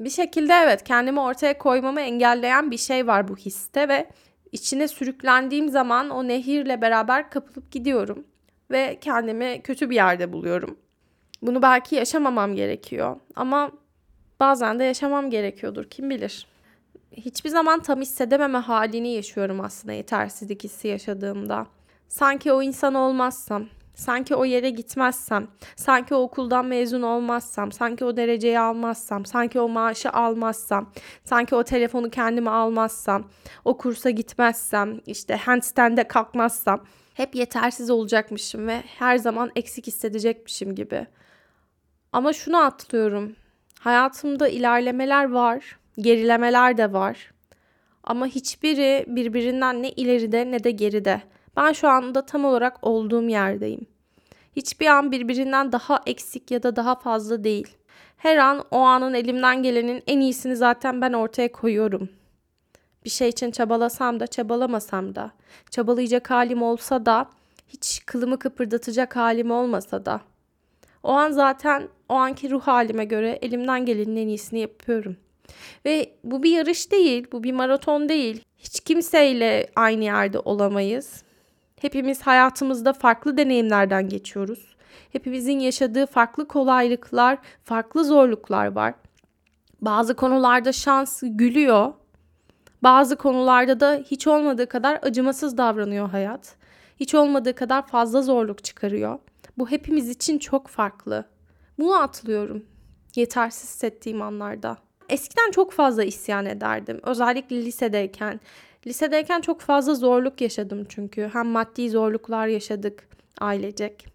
Bir 0.00 0.10
şekilde 0.10 0.52
evet 0.52 0.84
kendimi 0.84 1.20
ortaya 1.20 1.58
koymamı 1.58 2.00
engelleyen 2.00 2.70
bir 2.70 2.78
şey 2.78 3.06
var 3.06 3.28
bu 3.28 3.36
histe 3.36 3.88
ve 3.88 4.06
içine 4.52 4.88
sürüklendiğim 4.88 5.68
zaman 5.68 6.10
o 6.10 6.28
nehirle 6.28 6.80
beraber 6.80 7.30
kapılıp 7.30 7.70
gidiyorum 7.70 8.24
ve 8.70 8.98
kendimi 9.00 9.60
kötü 9.62 9.90
bir 9.90 9.94
yerde 9.94 10.32
buluyorum. 10.32 10.78
Bunu 11.42 11.62
belki 11.62 11.94
yaşamamam 11.94 12.54
gerekiyor 12.54 13.16
ama 13.36 13.70
bazen 14.40 14.78
de 14.78 14.84
yaşamam 14.84 15.30
gerekiyordur 15.30 15.84
kim 15.84 16.10
bilir. 16.10 16.46
Hiçbir 17.12 17.50
zaman 17.50 17.80
tam 17.80 18.00
hissedememe 18.00 18.58
halini 18.58 19.08
yaşıyorum 19.08 19.60
aslında 19.60 19.92
yetersizlik 19.92 20.64
hissi 20.64 20.88
yaşadığımda. 20.88 21.66
Sanki 22.14 22.52
o 22.52 22.62
insan 22.62 22.94
olmazsam, 22.94 23.66
sanki 23.94 24.34
o 24.34 24.44
yere 24.44 24.70
gitmezsem, 24.70 25.48
sanki 25.76 26.14
o 26.14 26.18
okuldan 26.18 26.66
mezun 26.66 27.02
olmazsam, 27.02 27.72
sanki 27.72 28.04
o 28.04 28.16
dereceyi 28.16 28.58
almazsam, 28.58 29.26
sanki 29.26 29.60
o 29.60 29.68
maaşı 29.68 30.10
almazsam, 30.10 30.92
sanki 31.24 31.54
o 31.54 31.64
telefonu 31.64 32.10
kendime 32.10 32.50
almazsam, 32.50 33.30
o 33.64 33.76
kursa 33.76 34.10
gitmezsem, 34.10 35.00
işte 35.06 35.36
handstand'e 35.36 36.04
kalkmazsam 36.04 36.84
hep 37.14 37.34
yetersiz 37.34 37.90
olacakmışım 37.90 38.66
ve 38.66 38.82
her 38.98 39.16
zaman 39.16 39.50
eksik 39.56 39.86
hissedecekmişim 39.86 40.74
gibi. 40.74 41.06
Ama 42.12 42.32
şunu 42.32 42.58
atlıyorum. 42.58 43.36
Hayatımda 43.80 44.48
ilerlemeler 44.48 45.30
var, 45.30 45.78
gerilemeler 45.98 46.78
de 46.78 46.92
var. 46.92 47.32
Ama 48.04 48.26
hiçbiri 48.26 49.04
birbirinden 49.08 49.82
ne 49.82 49.90
ileride 49.90 50.50
ne 50.50 50.64
de 50.64 50.70
geride. 50.70 51.33
Ben 51.56 51.72
şu 51.72 51.88
anda 51.88 52.26
tam 52.26 52.44
olarak 52.44 52.86
olduğum 52.86 53.28
yerdeyim. 53.28 53.86
Hiçbir 54.56 54.86
an 54.86 55.12
birbirinden 55.12 55.72
daha 55.72 56.02
eksik 56.06 56.50
ya 56.50 56.62
da 56.62 56.76
daha 56.76 56.94
fazla 56.94 57.44
değil. 57.44 57.76
Her 58.16 58.36
an 58.36 58.64
o 58.70 58.78
anın 58.78 59.14
elimden 59.14 59.62
gelenin 59.62 60.02
en 60.06 60.20
iyisini 60.20 60.56
zaten 60.56 61.00
ben 61.00 61.12
ortaya 61.12 61.52
koyuyorum. 61.52 62.08
Bir 63.04 63.10
şey 63.10 63.28
için 63.28 63.50
çabalasam 63.50 64.20
da 64.20 64.26
çabalamasam 64.26 65.14
da, 65.14 65.30
çabalayacak 65.70 66.30
halim 66.30 66.62
olsa 66.62 67.06
da, 67.06 67.26
hiç 67.68 68.02
kılımı 68.06 68.38
kıpırdatacak 68.38 69.16
halim 69.16 69.50
olmasa 69.50 70.04
da. 70.04 70.20
O 71.02 71.12
an 71.12 71.30
zaten 71.30 71.88
o 72.08 72.14
anki 72.14 72.50
ruh 72.50 72.62
halime 72.62 73.04
göre 73.04 73.38
elimden 73.42 73.86
gelenin 73.86 74.16
en 74.16 74.28
iyisini 74.28 74.58
yapıyorum. 74.58 75.16
Ve 75.84 76.12
bu 76.24 76.42
bir 76.42 76.50
yarış 76.50 76.92
değil, 76.92 77.26
bu 77.32 77.42
bir 77.42 77.52
maraton 77.52 78.08
değil. 78.08 78.44
Hiç 78.58 78.80
kimseyle 78.80 79.70
aynı 79.76 80.04
yerde 80.04 80.38
olamayız. 80.38 81.24
Hepimiz 81.84 82.22
hayatımızda 82.22 82.92
farklı 82.92 83.36
deneyimlerden 83.36 84.08
geçiyoruz. 84.08 84.76
Hepimizin 85.12 85.58
yaşadığı 85.58 86.06
farklı 86.06 86.48
kolaylıklar, 86.48 87.38
farklı 87.64 88.04
zorluklar 88.04 88.66
var. 88.66 88.94
Bazı 89.80 90.14
konularda 90.16 90.72
şans 90.72 91.22
gülüyor. 91.26 91.92
Bazı 92.82 93.16
konularda 93.16 93.80
da 93.80 94.02
hiç 94.10 94.26
olmadığı 94.26 94.68
kadar 94.68 94.98
acımasız 95.02 95.58
davranıyor 95.58 96.08
hayat. 96.08 96.56
Hiç 97.00 97.14
olmadığı 97.14 97.54
kadar 97.54 97.86
fazla 97.86 98.22
zorluk 98.22 98.64
çıkarıyor. 98.64 99.18
Bu 99.58 99.70
hepimiz 99.70 100.08
için 100.08 100.38
çok 100.38 100.68
farklı. 100.68 101.24
Bunu 101.78 101.94
atlıyorum 101.94 102.64
yetersiz 103.14 103.70
hissettiğim 103.70 104.22
anlarda. 104.22 104.76
Eskiden 105.08 105.50
çok 105.50 105.72
fazla 105.72 106.04
isyan 106.04 106.46
ederdim. 106.46 107.00
Özellikle 107.02 107.64
lisedeyken. 107.64 108.40
Lisedeyken 108.86 109.40
çok 109.40 109.60
fazla 109.60 109.94
zorluk 109.94 110.40
yaşadım 110.40 110.86
çünkü. 110.88 111.30
Hem 111.32 111.46
maddi 111.46 111.90
zorluklar 111.90 112.46
yaşadık 112.46 113.08
ailecek. 113.40 114.14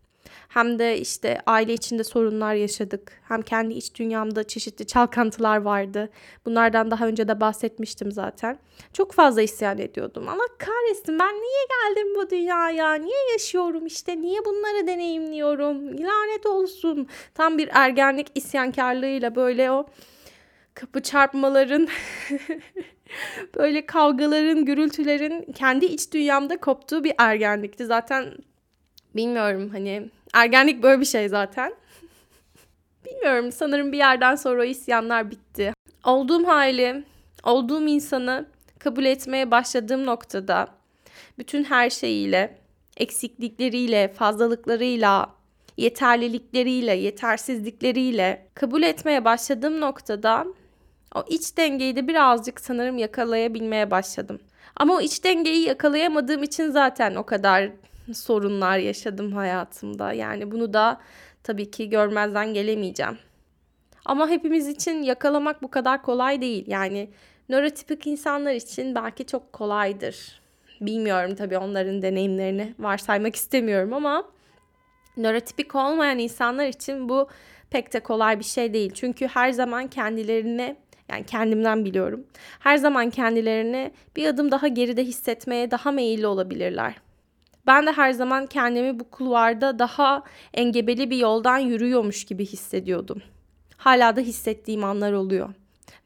Hem 0.49 0.79
de 0.79 0.99
işte 0.99 1.41
aile 1.45 1.73
içinde 1.73 2.03
sorunlar 2.03 2.53
yaşadık. 2.53 3.21
Hem 3.27 3.41
kendi 3.41 3.73
iç 3.73 3.95
dünyamda 3.95 4.43
çeşitli 4.43 4.87
çalkantılar 4.87 5.57
vardı. 5.57 6.09
Bunlardan 6.45 6.91
daha 6.91 7.07
önce 7.07 7.27
de 7.27 7.41
bahsetmiştim 7.41 8.11
zaten. 8.11 8.59
Çok 8.93 9.11
fazla 9.11 9.41
isyan 9.41 9.77
ediyordum. 9.77 10.27
Allah 10.29 10.47
kahretsin 10.59 11.19
ben 11.19 11.33
niye 11.33 11.65
geldim 11.69 12.15
bu 12.15 12.29
dünyaya? 12.29 12.93
Niye 12.93 13.31
yaşıyorum 13.31 13.85
işte? 13.85 14.21
Niye 14.21 14.45
bunları 14.45 14.87
deneyimliyorum? 14.87 15.87
Lanet 15.87 16.45
olsun. 16.45 17.07
Tam 17.33 17.57
bir 17.57 17.69
ergenlik 17.73 18.27
isyankarlığıyla 18.35 19.35
böyle 19.35 19.71
o 19.71 19.85
kapı 20.73 21.01
çarpmaların 21.01 21.87
böyle 23.55 23.85
kavgaların, 23.85 24.65
gürültülerin 24.65 25.51
kendi 25.53 25.85
iç 25.85 26.13
dünyamda 26.13 26.57
koptuğu 26.57 27.03
bir 27.03 27.13
ergenlikti. 27.17 27.85
Zaten 27.85 28.33
bilmiyorum 29.15 29.69
hani 29.69 30.09
ergenlik 30.33 30.83
böyle 30.83 31.01
bir 31.01 31.05
şey 31.05 31.29
zaten. 31.29 31.73
bilmiyorum 33.05 33.51
sanırım 33.51 33.91
bir 33.91 33.97
yerden 33.97 34.35
sonra 34.35 34.61
o 34.61 34.65
isyanlar 34.65 35.31
bitti. 35.31 35.73
Olduğum 36.05 36.47
hali, 36.47 37.03
olduğum 37.43 37.87
insanı 37.87 38.45
kabul 38.79 39.05
etmeye 39.05 39.51
başladığım 39.51 40.05
noktada 40.05 40.67
bütün 41.37 41.63
her 41.63 41.89
şeyiyle, 41.89 42.57
eksiklikleriyle, 42.97 44.07
fazlalıklarıyla, 44.07 45.29
yeterlilikleriyle, 45.77 46.93
yetersizlikleriyle 46.95 48.47
kabul 48.53 48.83
etmeye 48.83 49.25
başladığım 49.25 49.81
noktada 49.81 50.45
o 51.15 51.23
iç 51.29 51.57
dengeyi 51.57 51.95
de 51.95 52.07
birazcık 52.07 52.59
sanırım 52.59 52.97
yakalayabilmeye 52.97 53.91
başladım. 53.91 54.39
Ama 54.75 54.95
o 54.95 55.01
iç 55.01 55.23
dengeyi 55.23 55.67
yakalayamadığım 55.67 56.43
için 56.43 56.71
zaten 56.71 57.15
o 57.15 57.25
kadar 57.25 57.71
sorunlar 58.13 58.77
yaşadım 58.77 59.31
hayatımda. 59.31 60.13
Yani 60.13 60.51
bunu 60.51 60.73
da 60.73 61.01
tabii 61.43 61.71
ki 61.71 61.89
görmezden 61.89 62.53
gelemeyeceğim. 62.53 63.17
Ama 64.05 64.29
hepimiz 64.29 64.67
için 64.67 65.03
yakalamak 65.03 65.61
bu 65.61 65.71
kadar 65.71 66.01
kolay 66.01 66.41
değil. 66.41 66.63
Yani 66.67 67.09
nörotipik 67.49 68.07
insanlar 68.07 68.53
için 68.53 68.95
belki 68.95 69.25
çok 69.25 69.53
kolaydır. 69.53 70.41
Bilmiyorum 70.81 71.35
tabii 71.35 71.57
onların 71.57 72.01
deneyimlerini 72.01 72.73
varsaymak 72.79 73.35
istemiyorum 73.35 73.93
ama 73.93 74.23
nörotipik 75.17 75.75
olmayan 75.75 76.19
insanlar 76.19 76.67
için 76.67 77.09
bu 77.09 77.27
pek 77.69 77.93
de 77.93 77.99
kolay 77.99 78.39
bir 78.39 78.43
şey 78.43 78.73
değil. 78.73 78.91
Çünkü 78.93 79.27
her 79.27 79.51
zaman 79.51 79.87
kendilerini 79.87 80.75
yani 81.09 81.25
kendimden 81.25 81.85
biliyorum. 81.85 82.23
Her 82.59 82.77
zaman 82.77 83.09
kendilerini 83.09 83.91
bir 84.15 84.27
adım 84.27 84.51
daha 84.51 84.67
geride 84.67 85.03
hissetmeye 85.03 85.71
daha 85.71 85.91
meyilli 85.91 86.27
olabilirler. 86.27 86.95
Ben 87.67 87.87
de 87.87 87.91
her 87.91 88.11
zaman 88.11 88.45
kendimi 88.45 88.99
bu 88.99 89.09
kulvarda 89.09 89.79
daha 89.79 90.23
engebeli 90.53 91.09
bir 91.09 91.17
yoldan 91.17 91.57
yürüyormuş 91.57 92.25
gibi 92.25 92.45
hissediyordum. 92.45 93.21
Hala 93.77 94.15
da 94.15 94.21
hissettiğim 94.21 94.83
anlar 94.83 95.13
oluyor. 95.13 95.49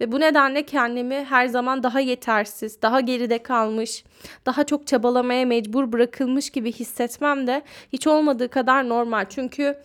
Ve 0.02 0.12
bu 0.12 0.20
nedenle 0.20 0.64
kendimi 0.64 1.16
her 1.16 1.48
zaman 1.48 1.84
daha 1.84 2.00
yetersiz, 2.00 2.82
daha 2.82 3.00
geride 3.00 3.44
kalmış, 3.44 4.04
daha 4.46 4.64
çok 4.64 4.88
çabalamaya 4.88 5.46
mecbur 5.46 5.92
bırakılmış 5.92 6.50
gibi 6.50 6.72
hissetmem 6.72 7.48
de 7.48 7.62
hiç 7.94 8.08
olmadığı 8.08 8.50
kadar 8.50 8.90
normal. 8.90 9.26
Çünkü 9.30 9.78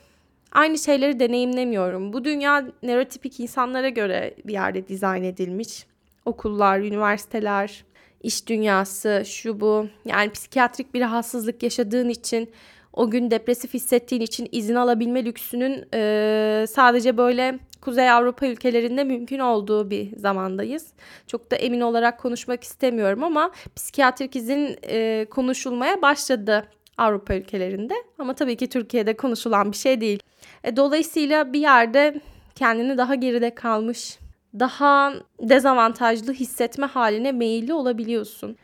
aynı 0.53 0.79
şeyleri 0.79 1.21
deneyimlemiyorum. 1.21 2.13
Bu 2.13 2.25
dünya 2.25 2.67
nörotipik 2.83 3.41
insanlara 3.41 3.89
göre 3.89 4.35
bir 4.45 4.53
yerde 4.53 4.89
dizayn 4.89 5.23
edilmiş. 5.23 5.87
Okullar, 6.25 6.79
üniversiteler, 6.79 7.85
iş 8.23 8.47
dünyası, 8.47 9.23
şu 9.27 9.61
bu. 9.61 9.87
Yani 10.05 10.31
psikiyatrik 10.31 10.95
bir 10.95 11.01
rahatsızlık 11.01 11.63
yaşadığın 11.63 12.09
için, 12.09 12.51
o 12.93 13.11
gün 13.11 13.31
depresif 13.31 13.75
hissettiğin 13.75 14.23
için 14.23 14.49
izin 14.53 14.75
alabilme 14.75 15.25
lüksünün 15.25 15.85
e, 15.95 16.65
sadece 16.69 17.17
böyle 17.17 17.59
Kuzey 17.81 18.11
Avrupa 18.11 18.47
ülkelerinde 18.47 19.05
mümkün 19.05 19.39
olduğu 19.39 19.91
bir 19.91 20.17
zamandayız. 20.17 20.87
Çok 21.27 21.51
da 21.51 21.57
emin 21.57 21.81
olarak 21.81 22.21
konuşmak 22.21 22.65
istemiyorum 22.65 23.25
ama 23.25 23.51
psikiyatrik 23.77 24.37
izin 24.37 24.79
e, 24.83 25.27
konuşulmaya 25.31 26.03
başladı 26.03 26.65
Avrupa 26.99 27.35
ülkelerinde. 27.35 27.95
Ama 28.19 28.35
tabii 28.35 28.57
ki 28.57 28.69
Türkiye'de 28.69 29.17
konuşulan 29.17 29.73
bir 29.73 29.77
şey 29.77 30.01
değil. 30.01 30.23
E, 30.65 30.77
dolayısıyla 30.77 31.53
bir 31.53 31.61
yerde 31.61 32.21
kendini 32.55 32.99
daha 32.99 33.15
geride 33.15 33.55
kalmış, 33.55 34.19
daha 34.59 35.13
dezavantajlı 35.41 36.33
hissetme 36.33 36.87
haline 36.87 37.33
meyilli 37.33 37.73
olabiliyorsun. 37.73 38.57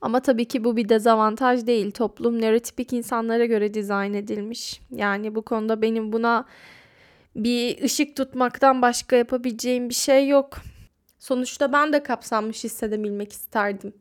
Ama 0.00 0.20
tabii 0.20 0.44
ki 0.44 0.64
bu 0.64 0.76
bir 0.76 0.88
dezavantaj 0.88 1.66
değil. 1.66 1.90
Toplum 1.90 2.40
nörotipik 2.40 2.92
insanlara 2.92 3.44
göre 3.44 3.74
dizayn 3.74 4.14
edilmiş. 4.14 4.80
Yani 4.90 5.34
bu 5.34 5.42
konuda 5.42 5.82
benim 5.82 6.12
buna 6.12 6.44
bir 7.36 7.82
ışık 7.82 8.16
tutmaktan 8.16 8.82
başka 8.82 9.16
yapabileceğim 9.16 9.88
bir 9.88 9.94
şey 9.94 10.28
yok. 10.28 10.58
Sonuçta 11.18 11.72
ben 11.72 11.92
de 11.92 12.02
kapsanmış 12.02 12.64
hissedebilmek 12.64 13.32
isterdim 13.32 13.92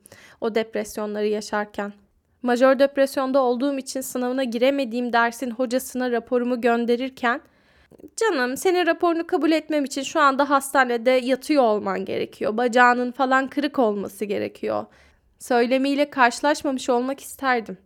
o 0.42 0.56
depresyonları 0.56 1.28
yaşarken. 1.28 1.94
Majör 2.42 2.80
depresyonda 2.80 3.42
olduğum 3.42 3.78
için 3.78 4.02
sınavına 4.02 4.44
giremediğim 4.44 5.14
dersin 5.14 5.52
hocasına 5.52 6.12
raporumu 6.12 6.62
gönderirken 6.62 7.42
canım 8.18 8.58
senin 8.58 8.86
raporunu 8.86 9.28
kabul 9.28 9.52
etmem 9.52 9.86
için 9.86 10.04
şu 10.04 10.20
anda 10.20 10.50
hastanede 10.50 11.12
yatıyor 11.12 11.64
olman 11.64 12.06
gerekiyor. 12.06 12.58
Bacağının 12.58 13.12
falan 13.12 13.48
kırık 13.48 13.80
olması 13.80 14.26
gerekiyor. 14.26 14.86
Söylemiyle 15.40 16.10
karşılaşmamış 16.10 16.90
olmak 16.90 17.20
isterdim. 17.20 17.78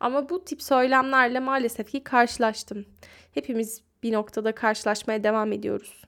Ama 0.00 0.28
bu 0.28 0.44
tip 0.44 0.62
söylemlerle 0.62 1.40
maalesef 1.40 1.90
ki 1.90 2.04
karşılaştım. 2.04 2.84
Hepimiz 3.34 3.82
bir 4.02 4.12
noktada 4.12 4.54
karşılaşmaya 4.54 5.24
devam 5.24 5.52
ediyoruz. 5.52 6.02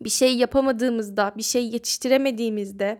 Bir 0.00 0.10
şey 0.10 0.36
yapamadığımızda, 0.36 1.32
bir 1.36 1.42
şey 1.42 1.68
yetiştiremediğimizde, 1.68 2.98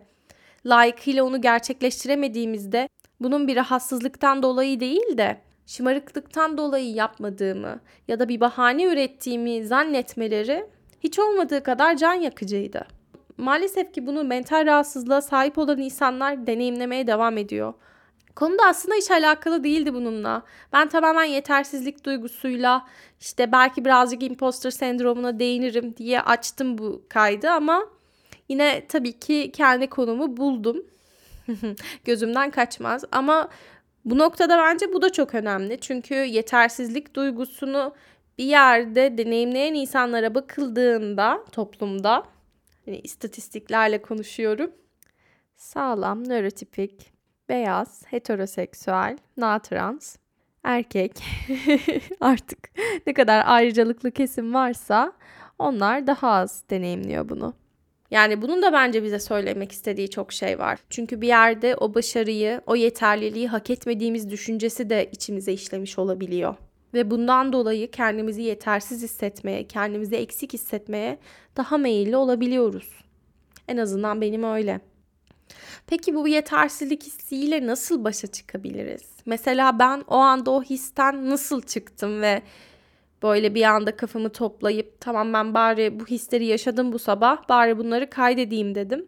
layıkıyla 0.65 1.23
onu 1.23 1.41
gerçekleştiremediğimizde 1.41 2.89
bunun 3.21 3.47
bir 3.47 3.55
rahatsızlıktan 3.55 4.43
dolayı 4.43 4.79
değil 4.79 5.17
de 5.17 5.41
şımarıklıktan 5.65 6.57
dolayı 6.57 6.93
yapmadığımı 6.93 7.79
ya 8.07 8.19
da 8.19 8.29
bir 8.29 8.39
bahane 8.39 8.83
ürettiğimi 8.83 9.67
zannetmeleri 9.67 10.65
hiç 10.99 11.19
olmadığı 11.19 11.63
kadar 11.63 11.95
can 11.95 12.13
yakıcıydı. 12.13 12.87
Maalesef 13.37 13.93
ki 13.93 14.07
bunu 14.07 14.23
mental 14.23 14.65
rahatsızlığa 14.65 15.21
sahip 15.21 15.57
olan 15.57 15.79
insanlar 15.79 16.47
deneyimlemeye 16.47 17.07
devam 17.07 17.37
ediyor. 17.37 17.73
Konu 18.35 18.57
da 18.57 18.63
aslında 18.65 18.95
hiç 18.95 19.11
alakalı 19.11 19.63
değildi 19.63 19.93
bununla. 19.93 20.43
Ben 20.73 20.89
tamamen 20.89 21.23
yetersizlik 21.23 22.05
duygusuyla 22.05 22.85
işte 23.19 23.51
belki 23.51 23.85
birazcık 23.85 24.23
imposter 24.23 24.71
sendromuna 24.71 25.39
değinirim 25.39 25.95
diye 25.97 26.21
açtım 26.21 26.77
bu 26.77 27.01
kaydı 27.09 27.49
ama 27.49 27.85
yine 28.49 28.87
tabii 28.87 29.19
ki 29.19 29.51
kendi 29.53 29.87
konumu 29.87 30.37
buldum. 30.37 30.85
Gözümden 32.05 32.51
kaçmaz 32.51 33.03
ama 33.11 33.49
bu 34.05 34.17
noktada 34.17 34.57
bence 34.57 34.93
bu 34.93 35.01
da 35.01 35.11
çok 35.11 35.35
önemli. 35.35 35.79
Çünkü 35.79 36.13
yetersizlik 36.13 37.15
duygusunu 37.15 37.95
bir 38.37 38.43
yerde 38.43 39.17
deneyimleyen 39.17 39.73
insanlara 39.73 40.35
bakıldığında 40.35 41.45
toplumda 41.51 42.23
hani 42.85 42.99
istatistiklerle 42.99 44.01
konuşuyorum. 44.01 44.71
Sağlam, 45.55 46.29
nörotipik, 46.29 47.13
beyaz, 47.49 48.03
heteroseksüel, 48.05 49.17
natrans, 49.37 50.15
erkek 50.63 51.11
artık 52.19 52.69
ne 53.07 53.13
kadar 53.13 53.43
ayrıcalıklı 53.45 54.11
kesim 54.11 54.53
varsa 54.53 55.13
onlar 55.59 56.07
daha 56.07 56.31
az 56.31 56.63
deneyimliyor 56.69 57.29
bunu. 57.29 57.53
Yani 58.11 58.41
bunun 58.41 58.61
da 58.61 58.73
bence 58.73 59.03
bize 59.03 59.19
söylemek 59.19 59.71
istediği 59.71 60.09
çok 60.09 60.33
şey 60.33 60.59
var. 60.59 60.79
Çünkü 60.89 61.21
bir 61.21 61.27
yerde 61.27 61.75
o 61.75 61.93
başarıyı, 61.93 62.61
o 62.67 62.75
yeterliliği 62.75 63.47
hak 63.47 63.69
etmediğimiz 63.69 64.29
düşüncesi 64.29 64.89
de 64.89 65.09
içimize 65.11 65.53
işlemiş 65.53 65.99
olabiliyor. 65.99 66.55
Ve 66.93 67.11
bundan 67.11 67.53
dolayı 67.53 67.91
kendimizi 67.91 68.41
yetersiz 68.41 69.03
hissetmeye, 69.03 69.67
kendimizi 69.67 70.15
eksik 70.15 70.53
hissetmeye 70.53 71.17
daha 71.57 71.77
meyilli 71.77 72.15
olabiliyoruz. 72.15 72.89
En 73.67 73.77
azından 73.77 74.21
benim 74.21 74.43
öyle. 74.43 74.79
Peki 75.87 76.15
bu 76.15 76.27
yetersizlik 76.27 77.03
hissiyle 77.03 77.67
nasıl 77.67 78.03
başa 78.03 78.27
çıkabiliriz? 78.27 79.09
Mesela 79.25 79.79
ben 79.79 80.03
o 80.07 80.15
anda 80.15 80.51
o 80.51 80.63
histen 80.63 81.29
nasıl 81.29 81.61
çıktım 81.61 82.21
ve 82.21 82.41
böyle 83.23 83.55
bir 83.55 83.63
anda 83.63 83.97
kafamı 83.97 84.29
toplayıp 84.29 85.01
tamam 85.01 85.33
ben 85.33 85.53
bari 85.53 85.99
bu 85.99 86.05
hisleri 86.05 86.45
yaşadım 86.45 86.91
bu 86.91 86.99
sabah 86.99 87.49
bari 87.49 87.77
bunları 87.77 88.09
kaydedeyim 88.09 88.75
dedim. 88.75 89.05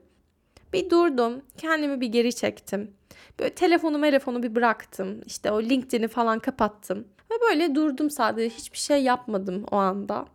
Bir 0.74 0.90
durdum, 0.90 1.42
kendimi 1.58 2.02
bir 2.02 2.08
geri 2.08 2.36
çektim. 2.36 2.92
Böyle 3.40 3.54
telefonu 3.54 4.02
telefonu 4.02 4.44
bir 4.44 4.56
bıraktım. 4.56 5.22
İşte 5.26 5.52
o 5.52 5.62
LinkedIn'i 5.62 6.08
falan 6.08 6.40
kapattım. 6.40 7.08
Ve 7.32 7.36
böyle 7.50 7.76
durdum 7.76 8.10
sadece 8.10 8.56
hiçbir 8.56 8.78
şey 8.78 9.04
yapmadım 9.04 9.66
o 9.72 9.76
anda. 9.76 10.26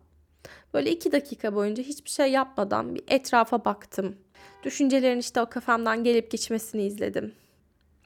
Böyle 0.73 0.91
iki 0.91 1.11
dakika 1.11 1.55
boyunca 1.55 1.83
hiçbir 1.83 2.09
şey 2.09 2.31
yapmadan 2.31 2.95
bir 2.95 3.03
etrafa 3.07 3.65
baktım. 3.65 4.15
Düşüncelerin 4.63 5.19
işte 5.19 5.41
o 5.41 5.45
kafamdan 5.45 6.03
gelip 6.03 6.31
geçmesini 6.31 6.83
izledim. 6.83 7.33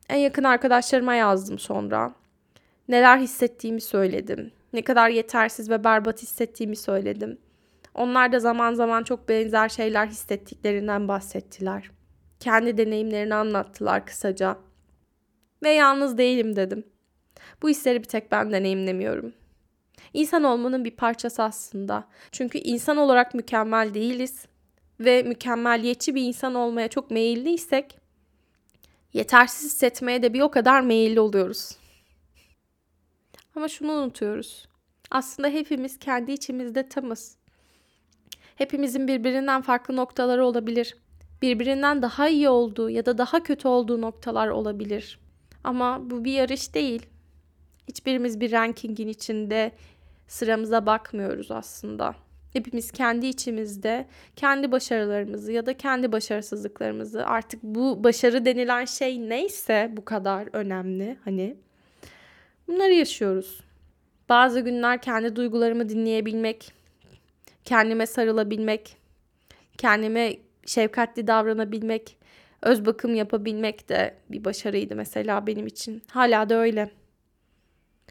En 0.10 0.18
yakın 0.18 0.44
arkadaşlarıma 0.44 1.16
yazdım 1.16 1.60
sonra. 1.60 2.14
Neler 2.88 3.18
hissettiğimi 3.18 3.82
söyledim. 3.82 4.52
Ne 4.74 4.82
kadar 4.82 5.10
yetersiz 5.10 5.70
ve 5.70 5.84
berbat 5.84 6.22
hissettiğimi 6.22 6.76
söyledim. 6.76 7.38
Onlar 7.96 8.32
da 8.32 8.40
zaman 8.40 8.74
zaman 8.74 9.04
çok 9.04 9.30
benzer 9.30 9.70
şeyler 9.70 10.08
hissettiklerinden 10.08 11.08
bahsettiler. 11.08 11.92
Kendi 12.40 12.78
deneyimlerini 12.78 13.36
anlattılar 13.36 14.06
kısaca. 14.06 14.58
Ve 15.64 15.70
yalnız 15.70 16.18
değilim 16.18 16.56
dedim. 16.56 16.84
Bu 17.62 17.70
hisleri 17.70 18.00
bir 18.00 18.08
tek 18.08 18.32
ben 18.32 18.52
deneyimlemiyorum. 18.52 19.34
İnsan 20.14 20.44
olmanın 20.44 20.86
bir 20.86 20.96
parçası 20.96 21.44
aslında. 21.44 22.08
Çünkü 22.32 22.58
insan 22.58 22.98
olarak 22.98 23.34
mükemmel 23.34 23.94
değiliz 23.94 24.46
ve 25.00 25.24
mükemmeliyetçi 25.24 26.16
bir 26.16 26.24
insan 26.24 26.56
olmaya 26.56 26.88
çok 26.88 27.12
meyilliysek 27.12 27.98
yetersiz 29.14 29.72
hissetmeye 29.72 30.24
de 30.24 30.34
bir 30.34 30.42
o 30.42 30.52
kadar 30.52 30.82
meyilli 30.82 31.20
oluyoruz. 31.20 31.81
Ama 33.56 33.68
şunu 33.68 33.92
unutuyoruz. 33.92 34.68
Aslında 35.12 35.50
hepimiz 35.50 36.00
kendi 36.00 36.32
içimizde 36.32 36.90
tamız. 36.90 37.38
Hepimizin 38.56 39.08
birbirinden 39.08 39.62
farklı 39.62 39.96
noktaları 39.96 40.46
olabilir. 40.46 40.98
Birbirinden 41.42 42.02
daha 42.02 42.30
iyi 42.30 42.50
olduğu 42.50 42.90
ya 42.90 43.06
da 43.06 43.18
daha 43.18 43.44
kötü 43.44 43.68
olduğu 43.68 44.02
noktalar 44.02 44.48
olabilir. 44.48 45.20
Ama 45.64 46.10
bu 46.10 46.26
bir 46.26 46.32
yarış 46.32 46.74
değil. 46.76 47.06
Hiçbirimiz 47.88 48.40
bir 48.40 48.52
rankingin 48.52 49.08
içinde 49.08 49.72
sıramıza 50.28 50.86
bakmıyoruz 50.86 51.52
aslında. 51.52 52.16
Hepimiz 52.54 52.92
kendi 52.92 53.26
içimizde 53.26 54.08
kendi 54.36 54.72
başarılarımızı 54.72 55.52
ya 55.52 55.66
da 55.66 55.78
kendi 55.78 56.12
başarısızlıklarımızı 56.12 57.26
artık 57.26 57.64
bu 57.64 58.04
başarı 58.04 58.46
denilen 58.46 58.86
şey 58.86 59.30
neyse 59.30 59.92
bu 59.98 60.06
kadar 60.06 60.50
önemli 60.54 61.18
hani 61.24 61.58
bunları 62.72 62.94
yaşıyoruz. 62.94 63.62
Bazı 64.30 64.60
günler 64.60 65.02
kendi 65.02 65.36
duygularımı 65.36 65.90
dinleyebilmek, 65.90 66.74
kendime 67.66 68.06
sarılabilmek, 68.06 68.98
kendime 69.78 70.36
şefkatli 70.66 71.28
davranabilmek, 71.28 72.18
öz 72.62 72.86
bakım 72.86 73.16
yapabilmek 73.16 73.90
de 73.90 74.16
bir 74.30 74.46
başarıydı 74.46 74.96
mesela 74.96 75.48
benim 75.48 75.68
için. 75.68 76.02
Hala 76.12 76.50
da 76.50 76.56
öyle. 76.56 76.92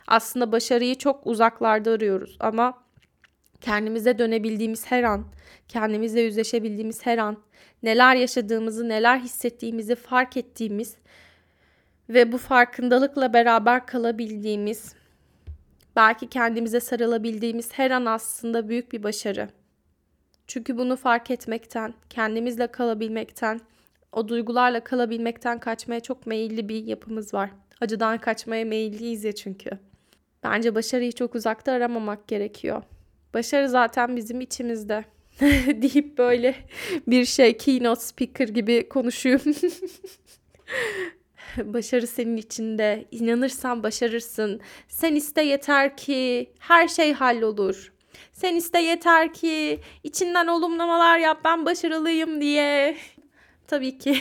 Aslında 0.06 0.52
başarıyı 0.52 0.94
çok 0.94 1.26
uzaklarda 1.26 1.90
arıyoruz 1.90 2.36
ama 2.40 2.84
kendimize 3.60 4.18
dönebildiğimiz 4.18 4.86
her 4.86 5.02
an, 5.02 5.24
kendimizle 5.68 6.20
yüzleşebildiğimiz 6.20 7.06
her 7.06 7.18
an, 7.18 7.36
neler 7.82 8.16
yaşadığımızı, 8.16 8.88
neler 8.88 9.18
hissettiğimizi 9.18 9.94
fark 9.94 10.36
ettiğimiz 10.36 10.96
ve 12.10 12.32
bu 12.32 12.38
farkındalıkla 12.38 13.32
beraber 13.32 13.86
kalabildiğimiz, 13.86 14.94
belki 15.96 16.28
kendimize 16.28 16.80
sarılabildiğimiz 16.80 17.72
her 17.72 17.90
an 17.90 18.06
aslında 18.06 18.68
büyük 18.68 18.92
bir 18.92 19.02
başarı. 19.02 19.48
Çünkü 20.46 20.78
bunu 20.78 20.96
fark 20.96 21.30
etmekten, 21.30 21.94
kendimizle 22.10 22.66
kalabilmekten, 22.66 23.60
o 24.12 24.28
duygularla 24.28 24.84
kalabilmekten 24.84 25.58
kaçmaya 25.58 26.00
çok 26.00 26.26
meyilli 26.26 26.68
bir 26.68 26.84
yapımız 26.84 27.34
var. 27.34 27.50
Acıdan 27.80 28.18
kaçmaya 28.18 28.64
meyilliyiz 28.64 29.24
ya 29.24 29.32
çünkü. 29.32 29.70
Bence 30.42 30.74
başarıyı 30.74 31.12
çok 31.12 31.34
uzakta 31.34 31.72
aramamak 31.72 32.28
gerekiyor. 32.28 32.82
Başarı 33.34 33.68
zaten 33.68 34.16
bizim 34.16 34.40
içimizde. 34.40 35.04
deyip 35.82 36.18
böyle 36.18 36.54
bir 37.06 37.24
şey 37.24 37.56
keynote 37.56 38.00
speaker 38.00 38.48
gibi 38.48 38.88
konuşuyorum. 38.88 39.54
Başarı 41.64 42.06
senin 42.06 42.36
içinde. 42.36 43.04
İnanırsan 43.10 43.82
başarırsın. 43.82 44.60
Sen 44.88 45.14
iste 45.14 45.42
yeter 45.42 45.96
ki 45.96 46.52
her 46.58 46.88
şey 46.88 47.12
hallolur. 47.12 47.92
Sen 48.32 48.56
iste 48.56 48.80
yeter 48.80 49.34
ki 49.34 49.80
içinden 50.04 50.46
olumlamalar 50.46 51.18
yap 51.18 51.40
ben 51.44 51.66
başarılıyım 51.66 52.40
diye. 52.40 52.96
Tabii 53.66 53.98
ki. 53.98 54.16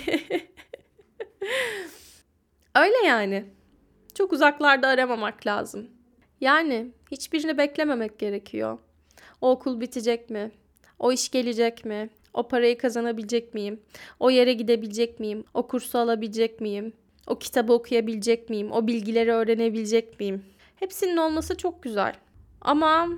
Öyle 2.75 3.07
yani. 3.07 3.45
Çok 4.15 4.33
uzaklarda 4.33 4.87
aramamak 4.87 5.47
lazım. 5.47 5.89
Yani 6.41 6.91
hiçbirini 7.11 7.57
beklememek 7.57 8.19
gerekiyor. 8.19 8.77
O 9.41 9.51
okul 9.51 9.81
bitecek 9.81 10.29
mi? 10.29 10.51
O 10.99 11.11
iş 11.11 11.29
gelecek 11.29 11.85
mi? 11.85 12.09
O 12.33 12.47
parayı 12.47 12.77
kazanabilecek 12.77 13.53
miyim? 13.53 13.81
O 14.19 14.29
yere 14.29 14.53
gidebilecek 14.53 15.19
miyim? 15.19 15.43
O 15.53 15.67
kursu 15.67 15.97
alabilecek 15.97 16.61
miyim? 16.61 16.93
O 17.29 17.39
kitabı 17.39 17.73
okuyabilecek 17.73 18.49
miyim? 18.49 18.71
O 18.71 18.87
bilgileri 18.87 19.31
öğrenebilecek 19.31 20.19
miyim? 20.19 20.45
Hepsinin 20.75 21.17
olması 21.17 21.57
çok 21.57 21.83
güzel. 21.83 22.13
Ama 22.61 23.09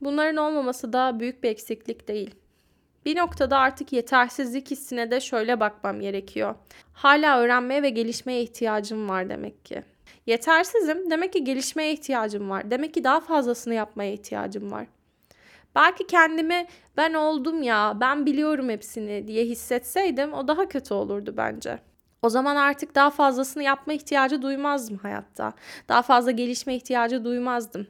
bunların 0.00 0.36
olmaması 0.36 0.92
da 0.92 1.20
büyük 1.20 1.42
bir 1.42 1.50
eksiklik 1.50 2.08
değil. 2.08 2.34
Bir 3.04 3.16
noktada 3.16 3.58
artık 3.58 3.92
yetersizlik 3.92 4.70
hissine 4.70 5.10
de 5.10 5.20
şöyle 5.20 5.60
bakmam 5.60 6.00
gerekiyor. 6.00 6.54
Hala 6.92 7.40
öğrenmeye 7.40 7.82
ve 7.82 7.90
gelişmeye 7.90 8.42
ihtiyacım 8.42 9.08
var 9.08 9.28
demek 9.28 9.64
ki. 9.64 9.82
Yetersizim 10.26 11.10
demek 11.10 11.32
ki 11.32 11.44
gelişmeye 11.44 11.92
ihtiyacım 11.92 12.50
var. 12.50 12.70
Demek 12.70 12.94
ki 12.94 13.04
daha 13.04 13.20
fazlasını 13.20 13.74
yapmaya 13.74 14.12
ihtiyacım 14.12 14.72
var. 14.72 14.86
Belki 15.74 16.06
kendimi 16.06 16.66
ben 16.96 17.14
oldum 17.14 17.62
ya, 17.62 17.96
ben 18.00 18.26
biliyorum 18.26 18.68
hepsini 18.68 19.28
diye 19.28 19.44
hissetseydim 19.44 20.32
o 20.32 20.48
daha 20.48 20.68
kötü 20.68 20.94
olurdu 20.94 21.34
bence. 21.36 21.78
O 22.24 22.28
zaman 22.28 22.56
artık 22.56 22.94
daha 22.94 23.10
fazlasını 23.10 23.62
yapma 23.62 23.92
ihtiyacı 23.92 24.42
duymazdım 24.42 24.98
hayatta. 24.98 25.52
Daha 25.88 26.02
fazla 26.02 26.30
gelişme 26.30 26.74
ihtiyacı 26.74 27.24
duymazdım. 27.24 27.86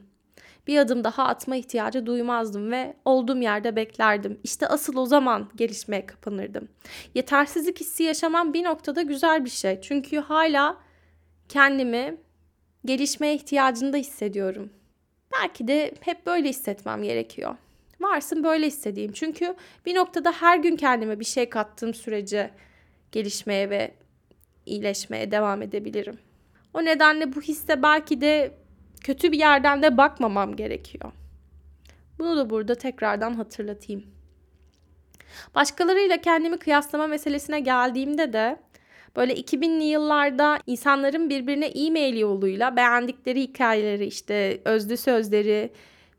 Bir 0.67 0.77
adım 0.77 1.03
daha 1.03 1.25
atma 1.25 1.55
ihtiyacı 1.55 2.05
duymazdım 2.05 2.71
ve 2.71 2.95
olduğum 3.05 3.37
yerde 3.37 3.75
beklerdim. 3.75 4.39
İşte 4.43 4.67
asıl 4.67 4.97
o 4.97 5.05
zaman 5.05 5.49
gelişmeye 5.55 6.05
kapanırdım. 6.05 6.67
Yetersizlik 7.13 7.79
hissi 7.79 8.03
yaşamam 8.03 8.53
bir 8.53 8.63
noktada 8.63 9.01
güzel 9.01 9.45
bir 9.45 9.49
şey. 9.49 9.81
Çünkü 9.81 10.17
hala 10.17 10.77
kendimi 11.49 12.17
gelişmeye 12.85 13.35
ihtiyacında 13.35 13.97
hissediyorum. 13.97 14.69
Belki 15.33 15.67
de 15.67 15.93
hep 16.01 16.25
böyle 16.25 16.49
hissetmem 16.49 17.03
gerekiyor. 17.03 17.55
Varsın 17.99 18.43
böyle 18.43 18.67
istediğim. 18.67 19.11
Çünkü 19.11 19.55
bir 19.85 19.95
noktada 19.95 20.31
her 20.31 20.57
gün 20.57 20.75
kendime 20.75 21.19
bir 21.19 21.25
şey 21.25 21.49
kattığım 21.49 21.93
sürece 21.93 22.51
gelişmeye 23.11 23.69
ve 23.69 23.91
iyileşmeye 24.65 25.31
devam 25.31 25.61
edebilirim. 25.61 26.17
O 26.73 26.85
nedenle 26.85 27.35
bu 27.35 27.41
hisse 27.41 27.83
belki 27.83 28.21
de 28.21 28.51
kötü 29.01 29.31
bir 29.31 29.39
yerden 29.39 29.83
de 29.83 29.97
bakmamam 29.97 30.55
gerekiyor. 30.55 31.11
Bunu 32.19 32.37
da 32.37 32.49
burada 32.49 32.75
tekrardan 32.75 33.33
hatırlatayım. 33.33 34.03
Başkalarıyla 35.55 36.17
kendimi 36.17 36.57
kıyaslama 36.57 37.07
meselesine 37.07 37.59
geldiğimde 37.59 38.33
de 38.33 38.57
böyle 39.15 39.33
2000'li 39.33 39.83
yıllarda 39.83 40.59
insanların 40.67 41.29
birbirine 41.29 41.65
e-mail 41.65 42.17
yoluyla 42.17 42.75
beğendikleri 42.75 43.41
hikayeleri 43.41 44.05
işte 44.05 44.61
özlü 44.65 44.97
sözleri, 44.97 45.69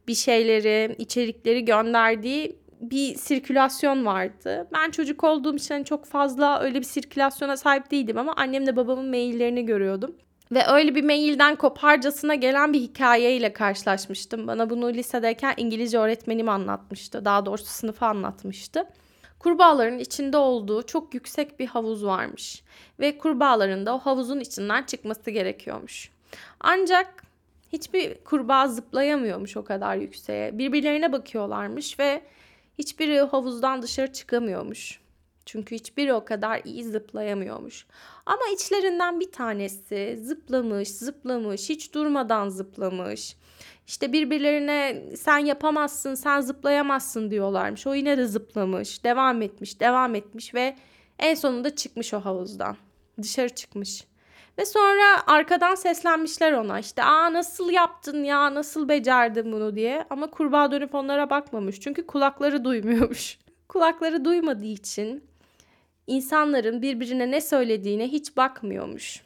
bir 0.08 0.14
şeyleri, 0.14 0.96
içerikleri 0.98 1.64
gönderdiği 1.64 2.56
bir 2.80 3.14
sirkülasyon 3.14 4.06
vardı. 4.06 4.68
Ben 4.72 4.90
çocuk 4.90 5.24
olduğum 5.24 5.56
için 5.56 5.74
hani 5.74 5.84
çok 5.84 6.06
fazla 6.06 6.60
öyle 6.60 6.78
bir 6.78 6.84
sirkülasyona 6.84 7.56
sahip 7.56 7.90
değildim 7.90 8.18
ama 8.18 8.32
annemle 8.36 8.76
babamın 8.76 9.10
maillerini 9.10 9.66
görüyordum. 9.66 10.14
Ve 10.52 10.66
öyle 10.66 10.94
bir 10.94 11.04
mailden 11.04 11.56
koparcasına 11.56 12.34
gelen 12.34 12.72
bir 12.72 12.80
hikayeyle 12.80 13.52
karşılaşmıştım. 13.52 14.46
Bana 14.46 14.70
bunu 14.70 14.92
lisedeyken 14.92 15.54
İngilizce 15.56 15.98
öğretmenim 15.98 16.48
anlatmıştı. 16.48 17.24
Daha 17.24 17.46
doğrusu 17.46 17.66
sınıfa 17.66 18.06
anlatmıştı. 18.06 18.86
Kurbağaların 19.38 19.98
içinde 19.98 20.36
olduğu 20.36 20.82
çok 20.82 21.14
yüksek 21.14 21.60
bir 21.60 21.66
havuz 21.66 22.04
varmış. 22.04 22.62
Ve 23.00 23.18
kurbağaların 23.18 23.86
da 23.86 23.94
o 23.94 23.98
havuzun 23.98 24.40
içinden 24.40 24.82
çıkması 24.82 25.30
gerekiyormuş. 25.30 26.10
Ancak 26.60 27.22
hiçbir 27.72 28.14
kurbağa 28.24 28.68
zıplayamıyormuş 28.68 29.56
o 29.56 29.64
kadar 29.64 29.96
yükseğe. 29.96 30.58
Birbirlerine 30.58 31.12
bakıyorlarmış 31.12 31.98
ve 31.98 32.22
hiçbiri 32.78 33.20
havuzdan 33.20 33.82
dışarı 33.82 34.12
çıkamıyormuş. 34.12 35.00
Çünkü 35.46 35.74
hiçbiri 35.74 36.14
o 36.14 36.24
kadar 36.24 36.60
iyi 36.64 36.84
zıplayamıyormuş. 36.84 37.86
Ama 38.26 38.42
içlerinden 38.54 39.20
bir 39.20 39.32
tanesi 39.32 40.18
zıplamış, 40.22 40.88
zıplamış, 40.88 41.68
hiç 41.68 41.94
durmadan 41.94 42.48
zıplamış. 42.48 43.36
İşte 43.86 44.12
birbirlerine 44.12 45.02
sen 45.16 45.38
yapamazsın, 45.38 46.14
sen 46.14 46.40
zıplayamazsın 46.40 47.30
diyorlarmış. 47.30 47.86
O 47.86 47.94
yine 47.94 48.18
de 48.18 48.26
zıplamış, 48.26 49.04
devam 49.04 49.42
etmiş, 49.42 49.80
devam 49.80 50.14
etmiş 50.14 50.54
ve 50.54 50.76
en 51.18 51.34
sonunda 51.34 51.76
çıkmış 51.76 52.14
o 52.14 52.20
havuzdan. 52.20 52.76
Dışarı 53.22 53.48
çıkmış. 53.48 54.04
Ve 54.58 54.64
sonra 54.66 55.26
arkadan 55.26 55.74
seslenmişler 55.74 56.52
ona 56.52 56.80
işte 56.80 57.02
aa 57.02 57.32
nasıl 57.32 57.70
yaptın 57.70 58.24
ya 58.24 58.54
nasıl 58.54 58.88
becerdin 58.88 59.52
bunu 59.52 59.76
diye. 59.76 60.06
Ama 60.10 60.30
kurbağa 60.30 60.72
dönüp 60.72 60.94
onlara 60.94 61.30
bakmamış 61.30 61.80
çünkü 61.80 62.06
kulakları 62.06 62.64
duymuyormuş. 62.64 63.38
kulakları 63.68 64.24
duymadığı 64.24 64.64
için 64.64 65.24
insanların 66.06 66.82
birbirine 66.82 67.30
ne 67.30 67.40
söylediğine 67.40 68.08
hiç 68.08 68.36
bakmıyormuş. 68.36 69.22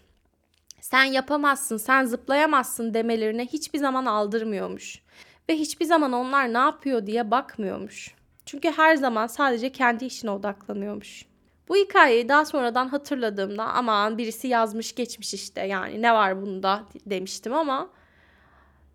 Sen 0.80 1.04
yapamazsın, 1.04 1.76
sen 1.76 2.04
zıplayamazsın 2.04 2.94
demelerine 2.94 3.46
hiçbir 3.46 3.78
zaman 3.78 4.06
aldırmıyormuş. 4.06 5.02
Ve 5.48 5.56
hiçbir 5.56 5.84
zaman 5.84 6.12
onlar 6.12 6.52
ne 6.52 6.58
yapıyor 6.58 7.06
diye 7.06 7.30
bakmıyormuş. 7.30 8.14
Çünkü 8.46 8.70
her 8.70 8.96
zaman 8.96 9.26
sadece 9.26 9.72
kendi 9.72 10.04
işine 10.04 10.30
odaklanıyormuş. 10.30 11.29
Bu 11.70 11.76
hikayeyi 11.76 12.28
daha 12.28 12.44
sonradan 12.44 12.88
hatırladığımda 12.88 13.64
aman 13.64 14.18
birisi 14.18 14.48
yazmış 14.48 14.94
geçmiş 14.94 15.34
işte 15.34 15.66
yani 15.66 16.02
ne 16.02 16.14
var 16.14 16.42
bunda 16.42 16.84
demiştim 17.06 17.54
ama 17.54 17.90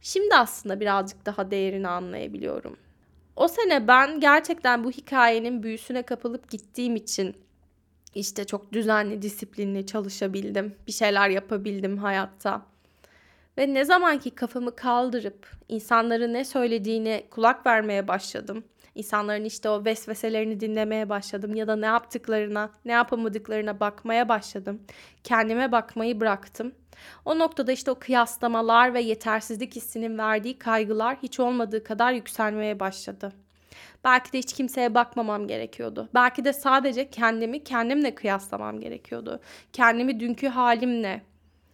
şimdi 0.02 0.36
aslında 0.36 0.80
birazcık 0.80 1.26
daha 1.26 1.52
değerini 1.52 1.88
anlayabiliyorum. 1.88 2.78
O 3.36 3.48
sene 3.48 3.88
ben 3.88 4.20
gerçekten 4.20 4.84
bu 4.84 4.92
hikayenin 4.92 5.64
büyüsüne 5.64 6.04
kapılıp 6.04 6.50
gittiğim 6.52 6.96
için 6.96 7.36
işte 8.16 8.46
çok 8.46 8.74
düzenli, 8.74 9.22
disiplinli 9.22 9.86
çalışabildim. 9.86 10.76
Bir 10.88 10.92
şeyler 10.92 11.30
yapabildim 11.30 11.98
hayatta. 11.98 12.66
Ve 13.58 13.74
ne 13.74 13.86
zamanki 13.86 14.32
kafamı 14.32 14.76
kaldırıp 14.76 15.52
insanların 15.70 16.34
ne 16.34 16.46
söylediğine 16.46 17.24
kulak 17.30 17.66
vermeye 17.66 18.08
başladım. 18.08 18.64
İnsanların 18.96 19.46
işte 19.46 19.70
o 19.70 19.86
vesveselerini 19.86 20.60
dinlemeye 20.60 21.10
başladım 21.10 21.56
ya 21.56 21.68
da 21.68 21.76
ne 21.76 21.86
yaptıklarına, 21.86 22.70
ne 22.86 22.92
yapamadıklarına 22.92 23.80
bakmaya 23.80 24.30
başladım. 24.30 24.82
Kendime 25.24 25.72
bakmayı 25.72 26.20
bıraktım. 26.20 26.72
O 27.26 27.40
noktada 27.40 27.72
işte 27.72 27.92
o 27.92 27.96
kıyaslamalar 27.96 28.94
ve 28.94 29.02
yetersizlik 29.02 29.76
hissinin 29.76 30.18
verdiği 30.18 30.60
kaygılar 30.60 31.18
hiç 31.24 31.40
olmadığı 31.40 31.84
kadar 31.84 32.14
yükselmeye 32.14 32.80
başladı. 32.80 33.34
Belki 34.04 34.34
de 34.34 34.40
hiç 34.40 34.54
kimseye 34.54 34.94
bakmamam 34.94 35.48
gerekiyordu. 35.48 36.10
Belki 36.14 36.46
de 36.46 36.54
sadece 36.54 37.10
kendimi 37.10 37.64
kendimle 37.64 38.16
kıyaslamam 38.16 38.80
gerekiyordu. 38.80 39.40
Kendimi 39.74 40.20
dünkü 40.20 40.48
halimle, 40.48 41.22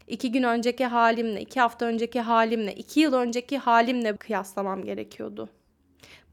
iki 0.07 0.31
gün 0.31 0.43
önceki 0.43 0.85
halimle, 0.85 1.41
iki 1.41 1.59
hafta 1.59 1.85
önceki 1.85 2.21
halimle, 2.21 2.75
iki 2.75 2.99
yıl 2.99 3.13
önceki 3.13 3.57
halimle 3.57 4.17
kıyaslamam 4.17 4.83
gerekiyordu. 4.83 5.49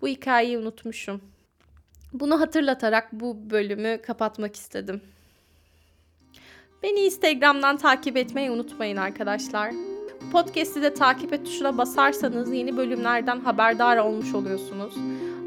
Bu 0.01 0.09
hikayeyi 0.09 0.59
unutmuşum. 0.59 1.21
Bunu 2.13 2.41
hatırlatarak 2.41 3.13
bu 3.13 3.51
bölümü 3.51 4.03
kapatmak 4.03 4.57
istedim. 4.57 5.01
Beni 6.83 7.01
Instagram'dan 7.01 7.77
takip 7.77 8.17
etmeyi 8.17 8.51
unutmayın 8.51 8.97
arkadaşlar. 8.97 9.73
Podcast'i 10.33 10.83
de 10.83 10.95
takip 10.95 11.33
et 11.33 11.47
tuşuna 11.47 11.79
basarsanız 11.79 12.53
yeni 12.53 12.77
bölümlerden 12.77 13.41
haberdar 13.41 13.97
olmuş 13.97 14.35
oluyorsunuz. 14.35 14.95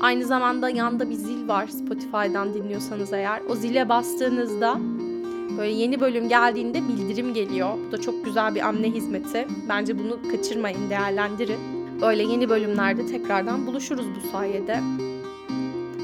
Aynı 0.02 0.26
zamanda 0.26 0.70
yanda 0.70 1.10
bir 1.10 1.16
zil 1.16 1.48
var 1.48 1.68
Spotify'dan 1.68 2.54
dinliyorsanız 2.54 3.14
eğer. 3.14 3.42
O 3.50 3.56
zile 3.56 3.90
bastığınızda 3.90 4.78
böyle 5.58 5.72
yeni 5.72 6.00
bölüm 6.00 6.30
geldiğinde 6.30 6.88
bildirim 6.88 7.34
geliyor. 7.34 7.78
Bu 7.88 7.92
da 7.92 8.02
çok 8.02 8.26
güzel 8.26 8.56
bir 8.56 8.62
anne 8.62 8.92
hizmeti. 8.92 9.48
Bence 9.70 10.00
bunu 10.00 10.20
kaçırmayın, 10.32 10.90
değerlendirin. 10.90 11.81
Böyle 12.02 12.24
yeni 12.24 12.50
bölümlerde 12.50 13.06
tekrardan 13.06 13.68
buluşuruz 13.68 14.06
bu 14.16 14.32
sayede. 14.32 14.80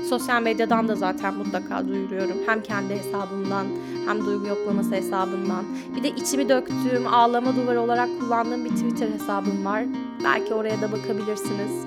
Sosyal 0.09 0.41
medyadan 0.41 0.87
da 0.87 0.95
zaten 0.95 1.33
mutlaka 1.33 1.87
duyuruyorum. 1.87 2.37
Hem 2.45 2.63
kendi 2.63 2.95
hesabımdan 2.95 3.67
hem 4.07 4.25
duygu 4.25 4.47
yoklaması 4.47 4.91
hesabından. 4.91 5.65
Bir 5.95 6.03
de 6.03 6.09
içimi 6.09 6.49
döktüğüm 6.49 7.07
ağlama 7.07 7.55
duvarı 7.55 7.81
olarak 7.81 8.09
kullandığım 8.19 8.65
bir 8.65 8.69
Twitter 8.69 9.09
hesabım 9.09 9.65
var. 9.65 9.83
Belki 10.23 10.53
oraya 10.53 10.81
da 10.81 10.91
bakabilirsiniz. 10.91 11.85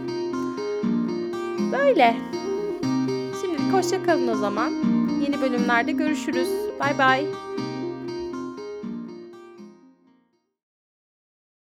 Böyle. 1.73 2.17
Şimdilik 3.41 3.73
hoşça 3.73 4.03
kalın 4.03 4.29
o 4.29 4.37
zaman. 4.37 4.73
Yeni 5.23 5.41
bölümlerde 5.41 5.93
görüşürüz. 5.93 6.49
Bay 6.81 6.99
bay. 6.99 7.27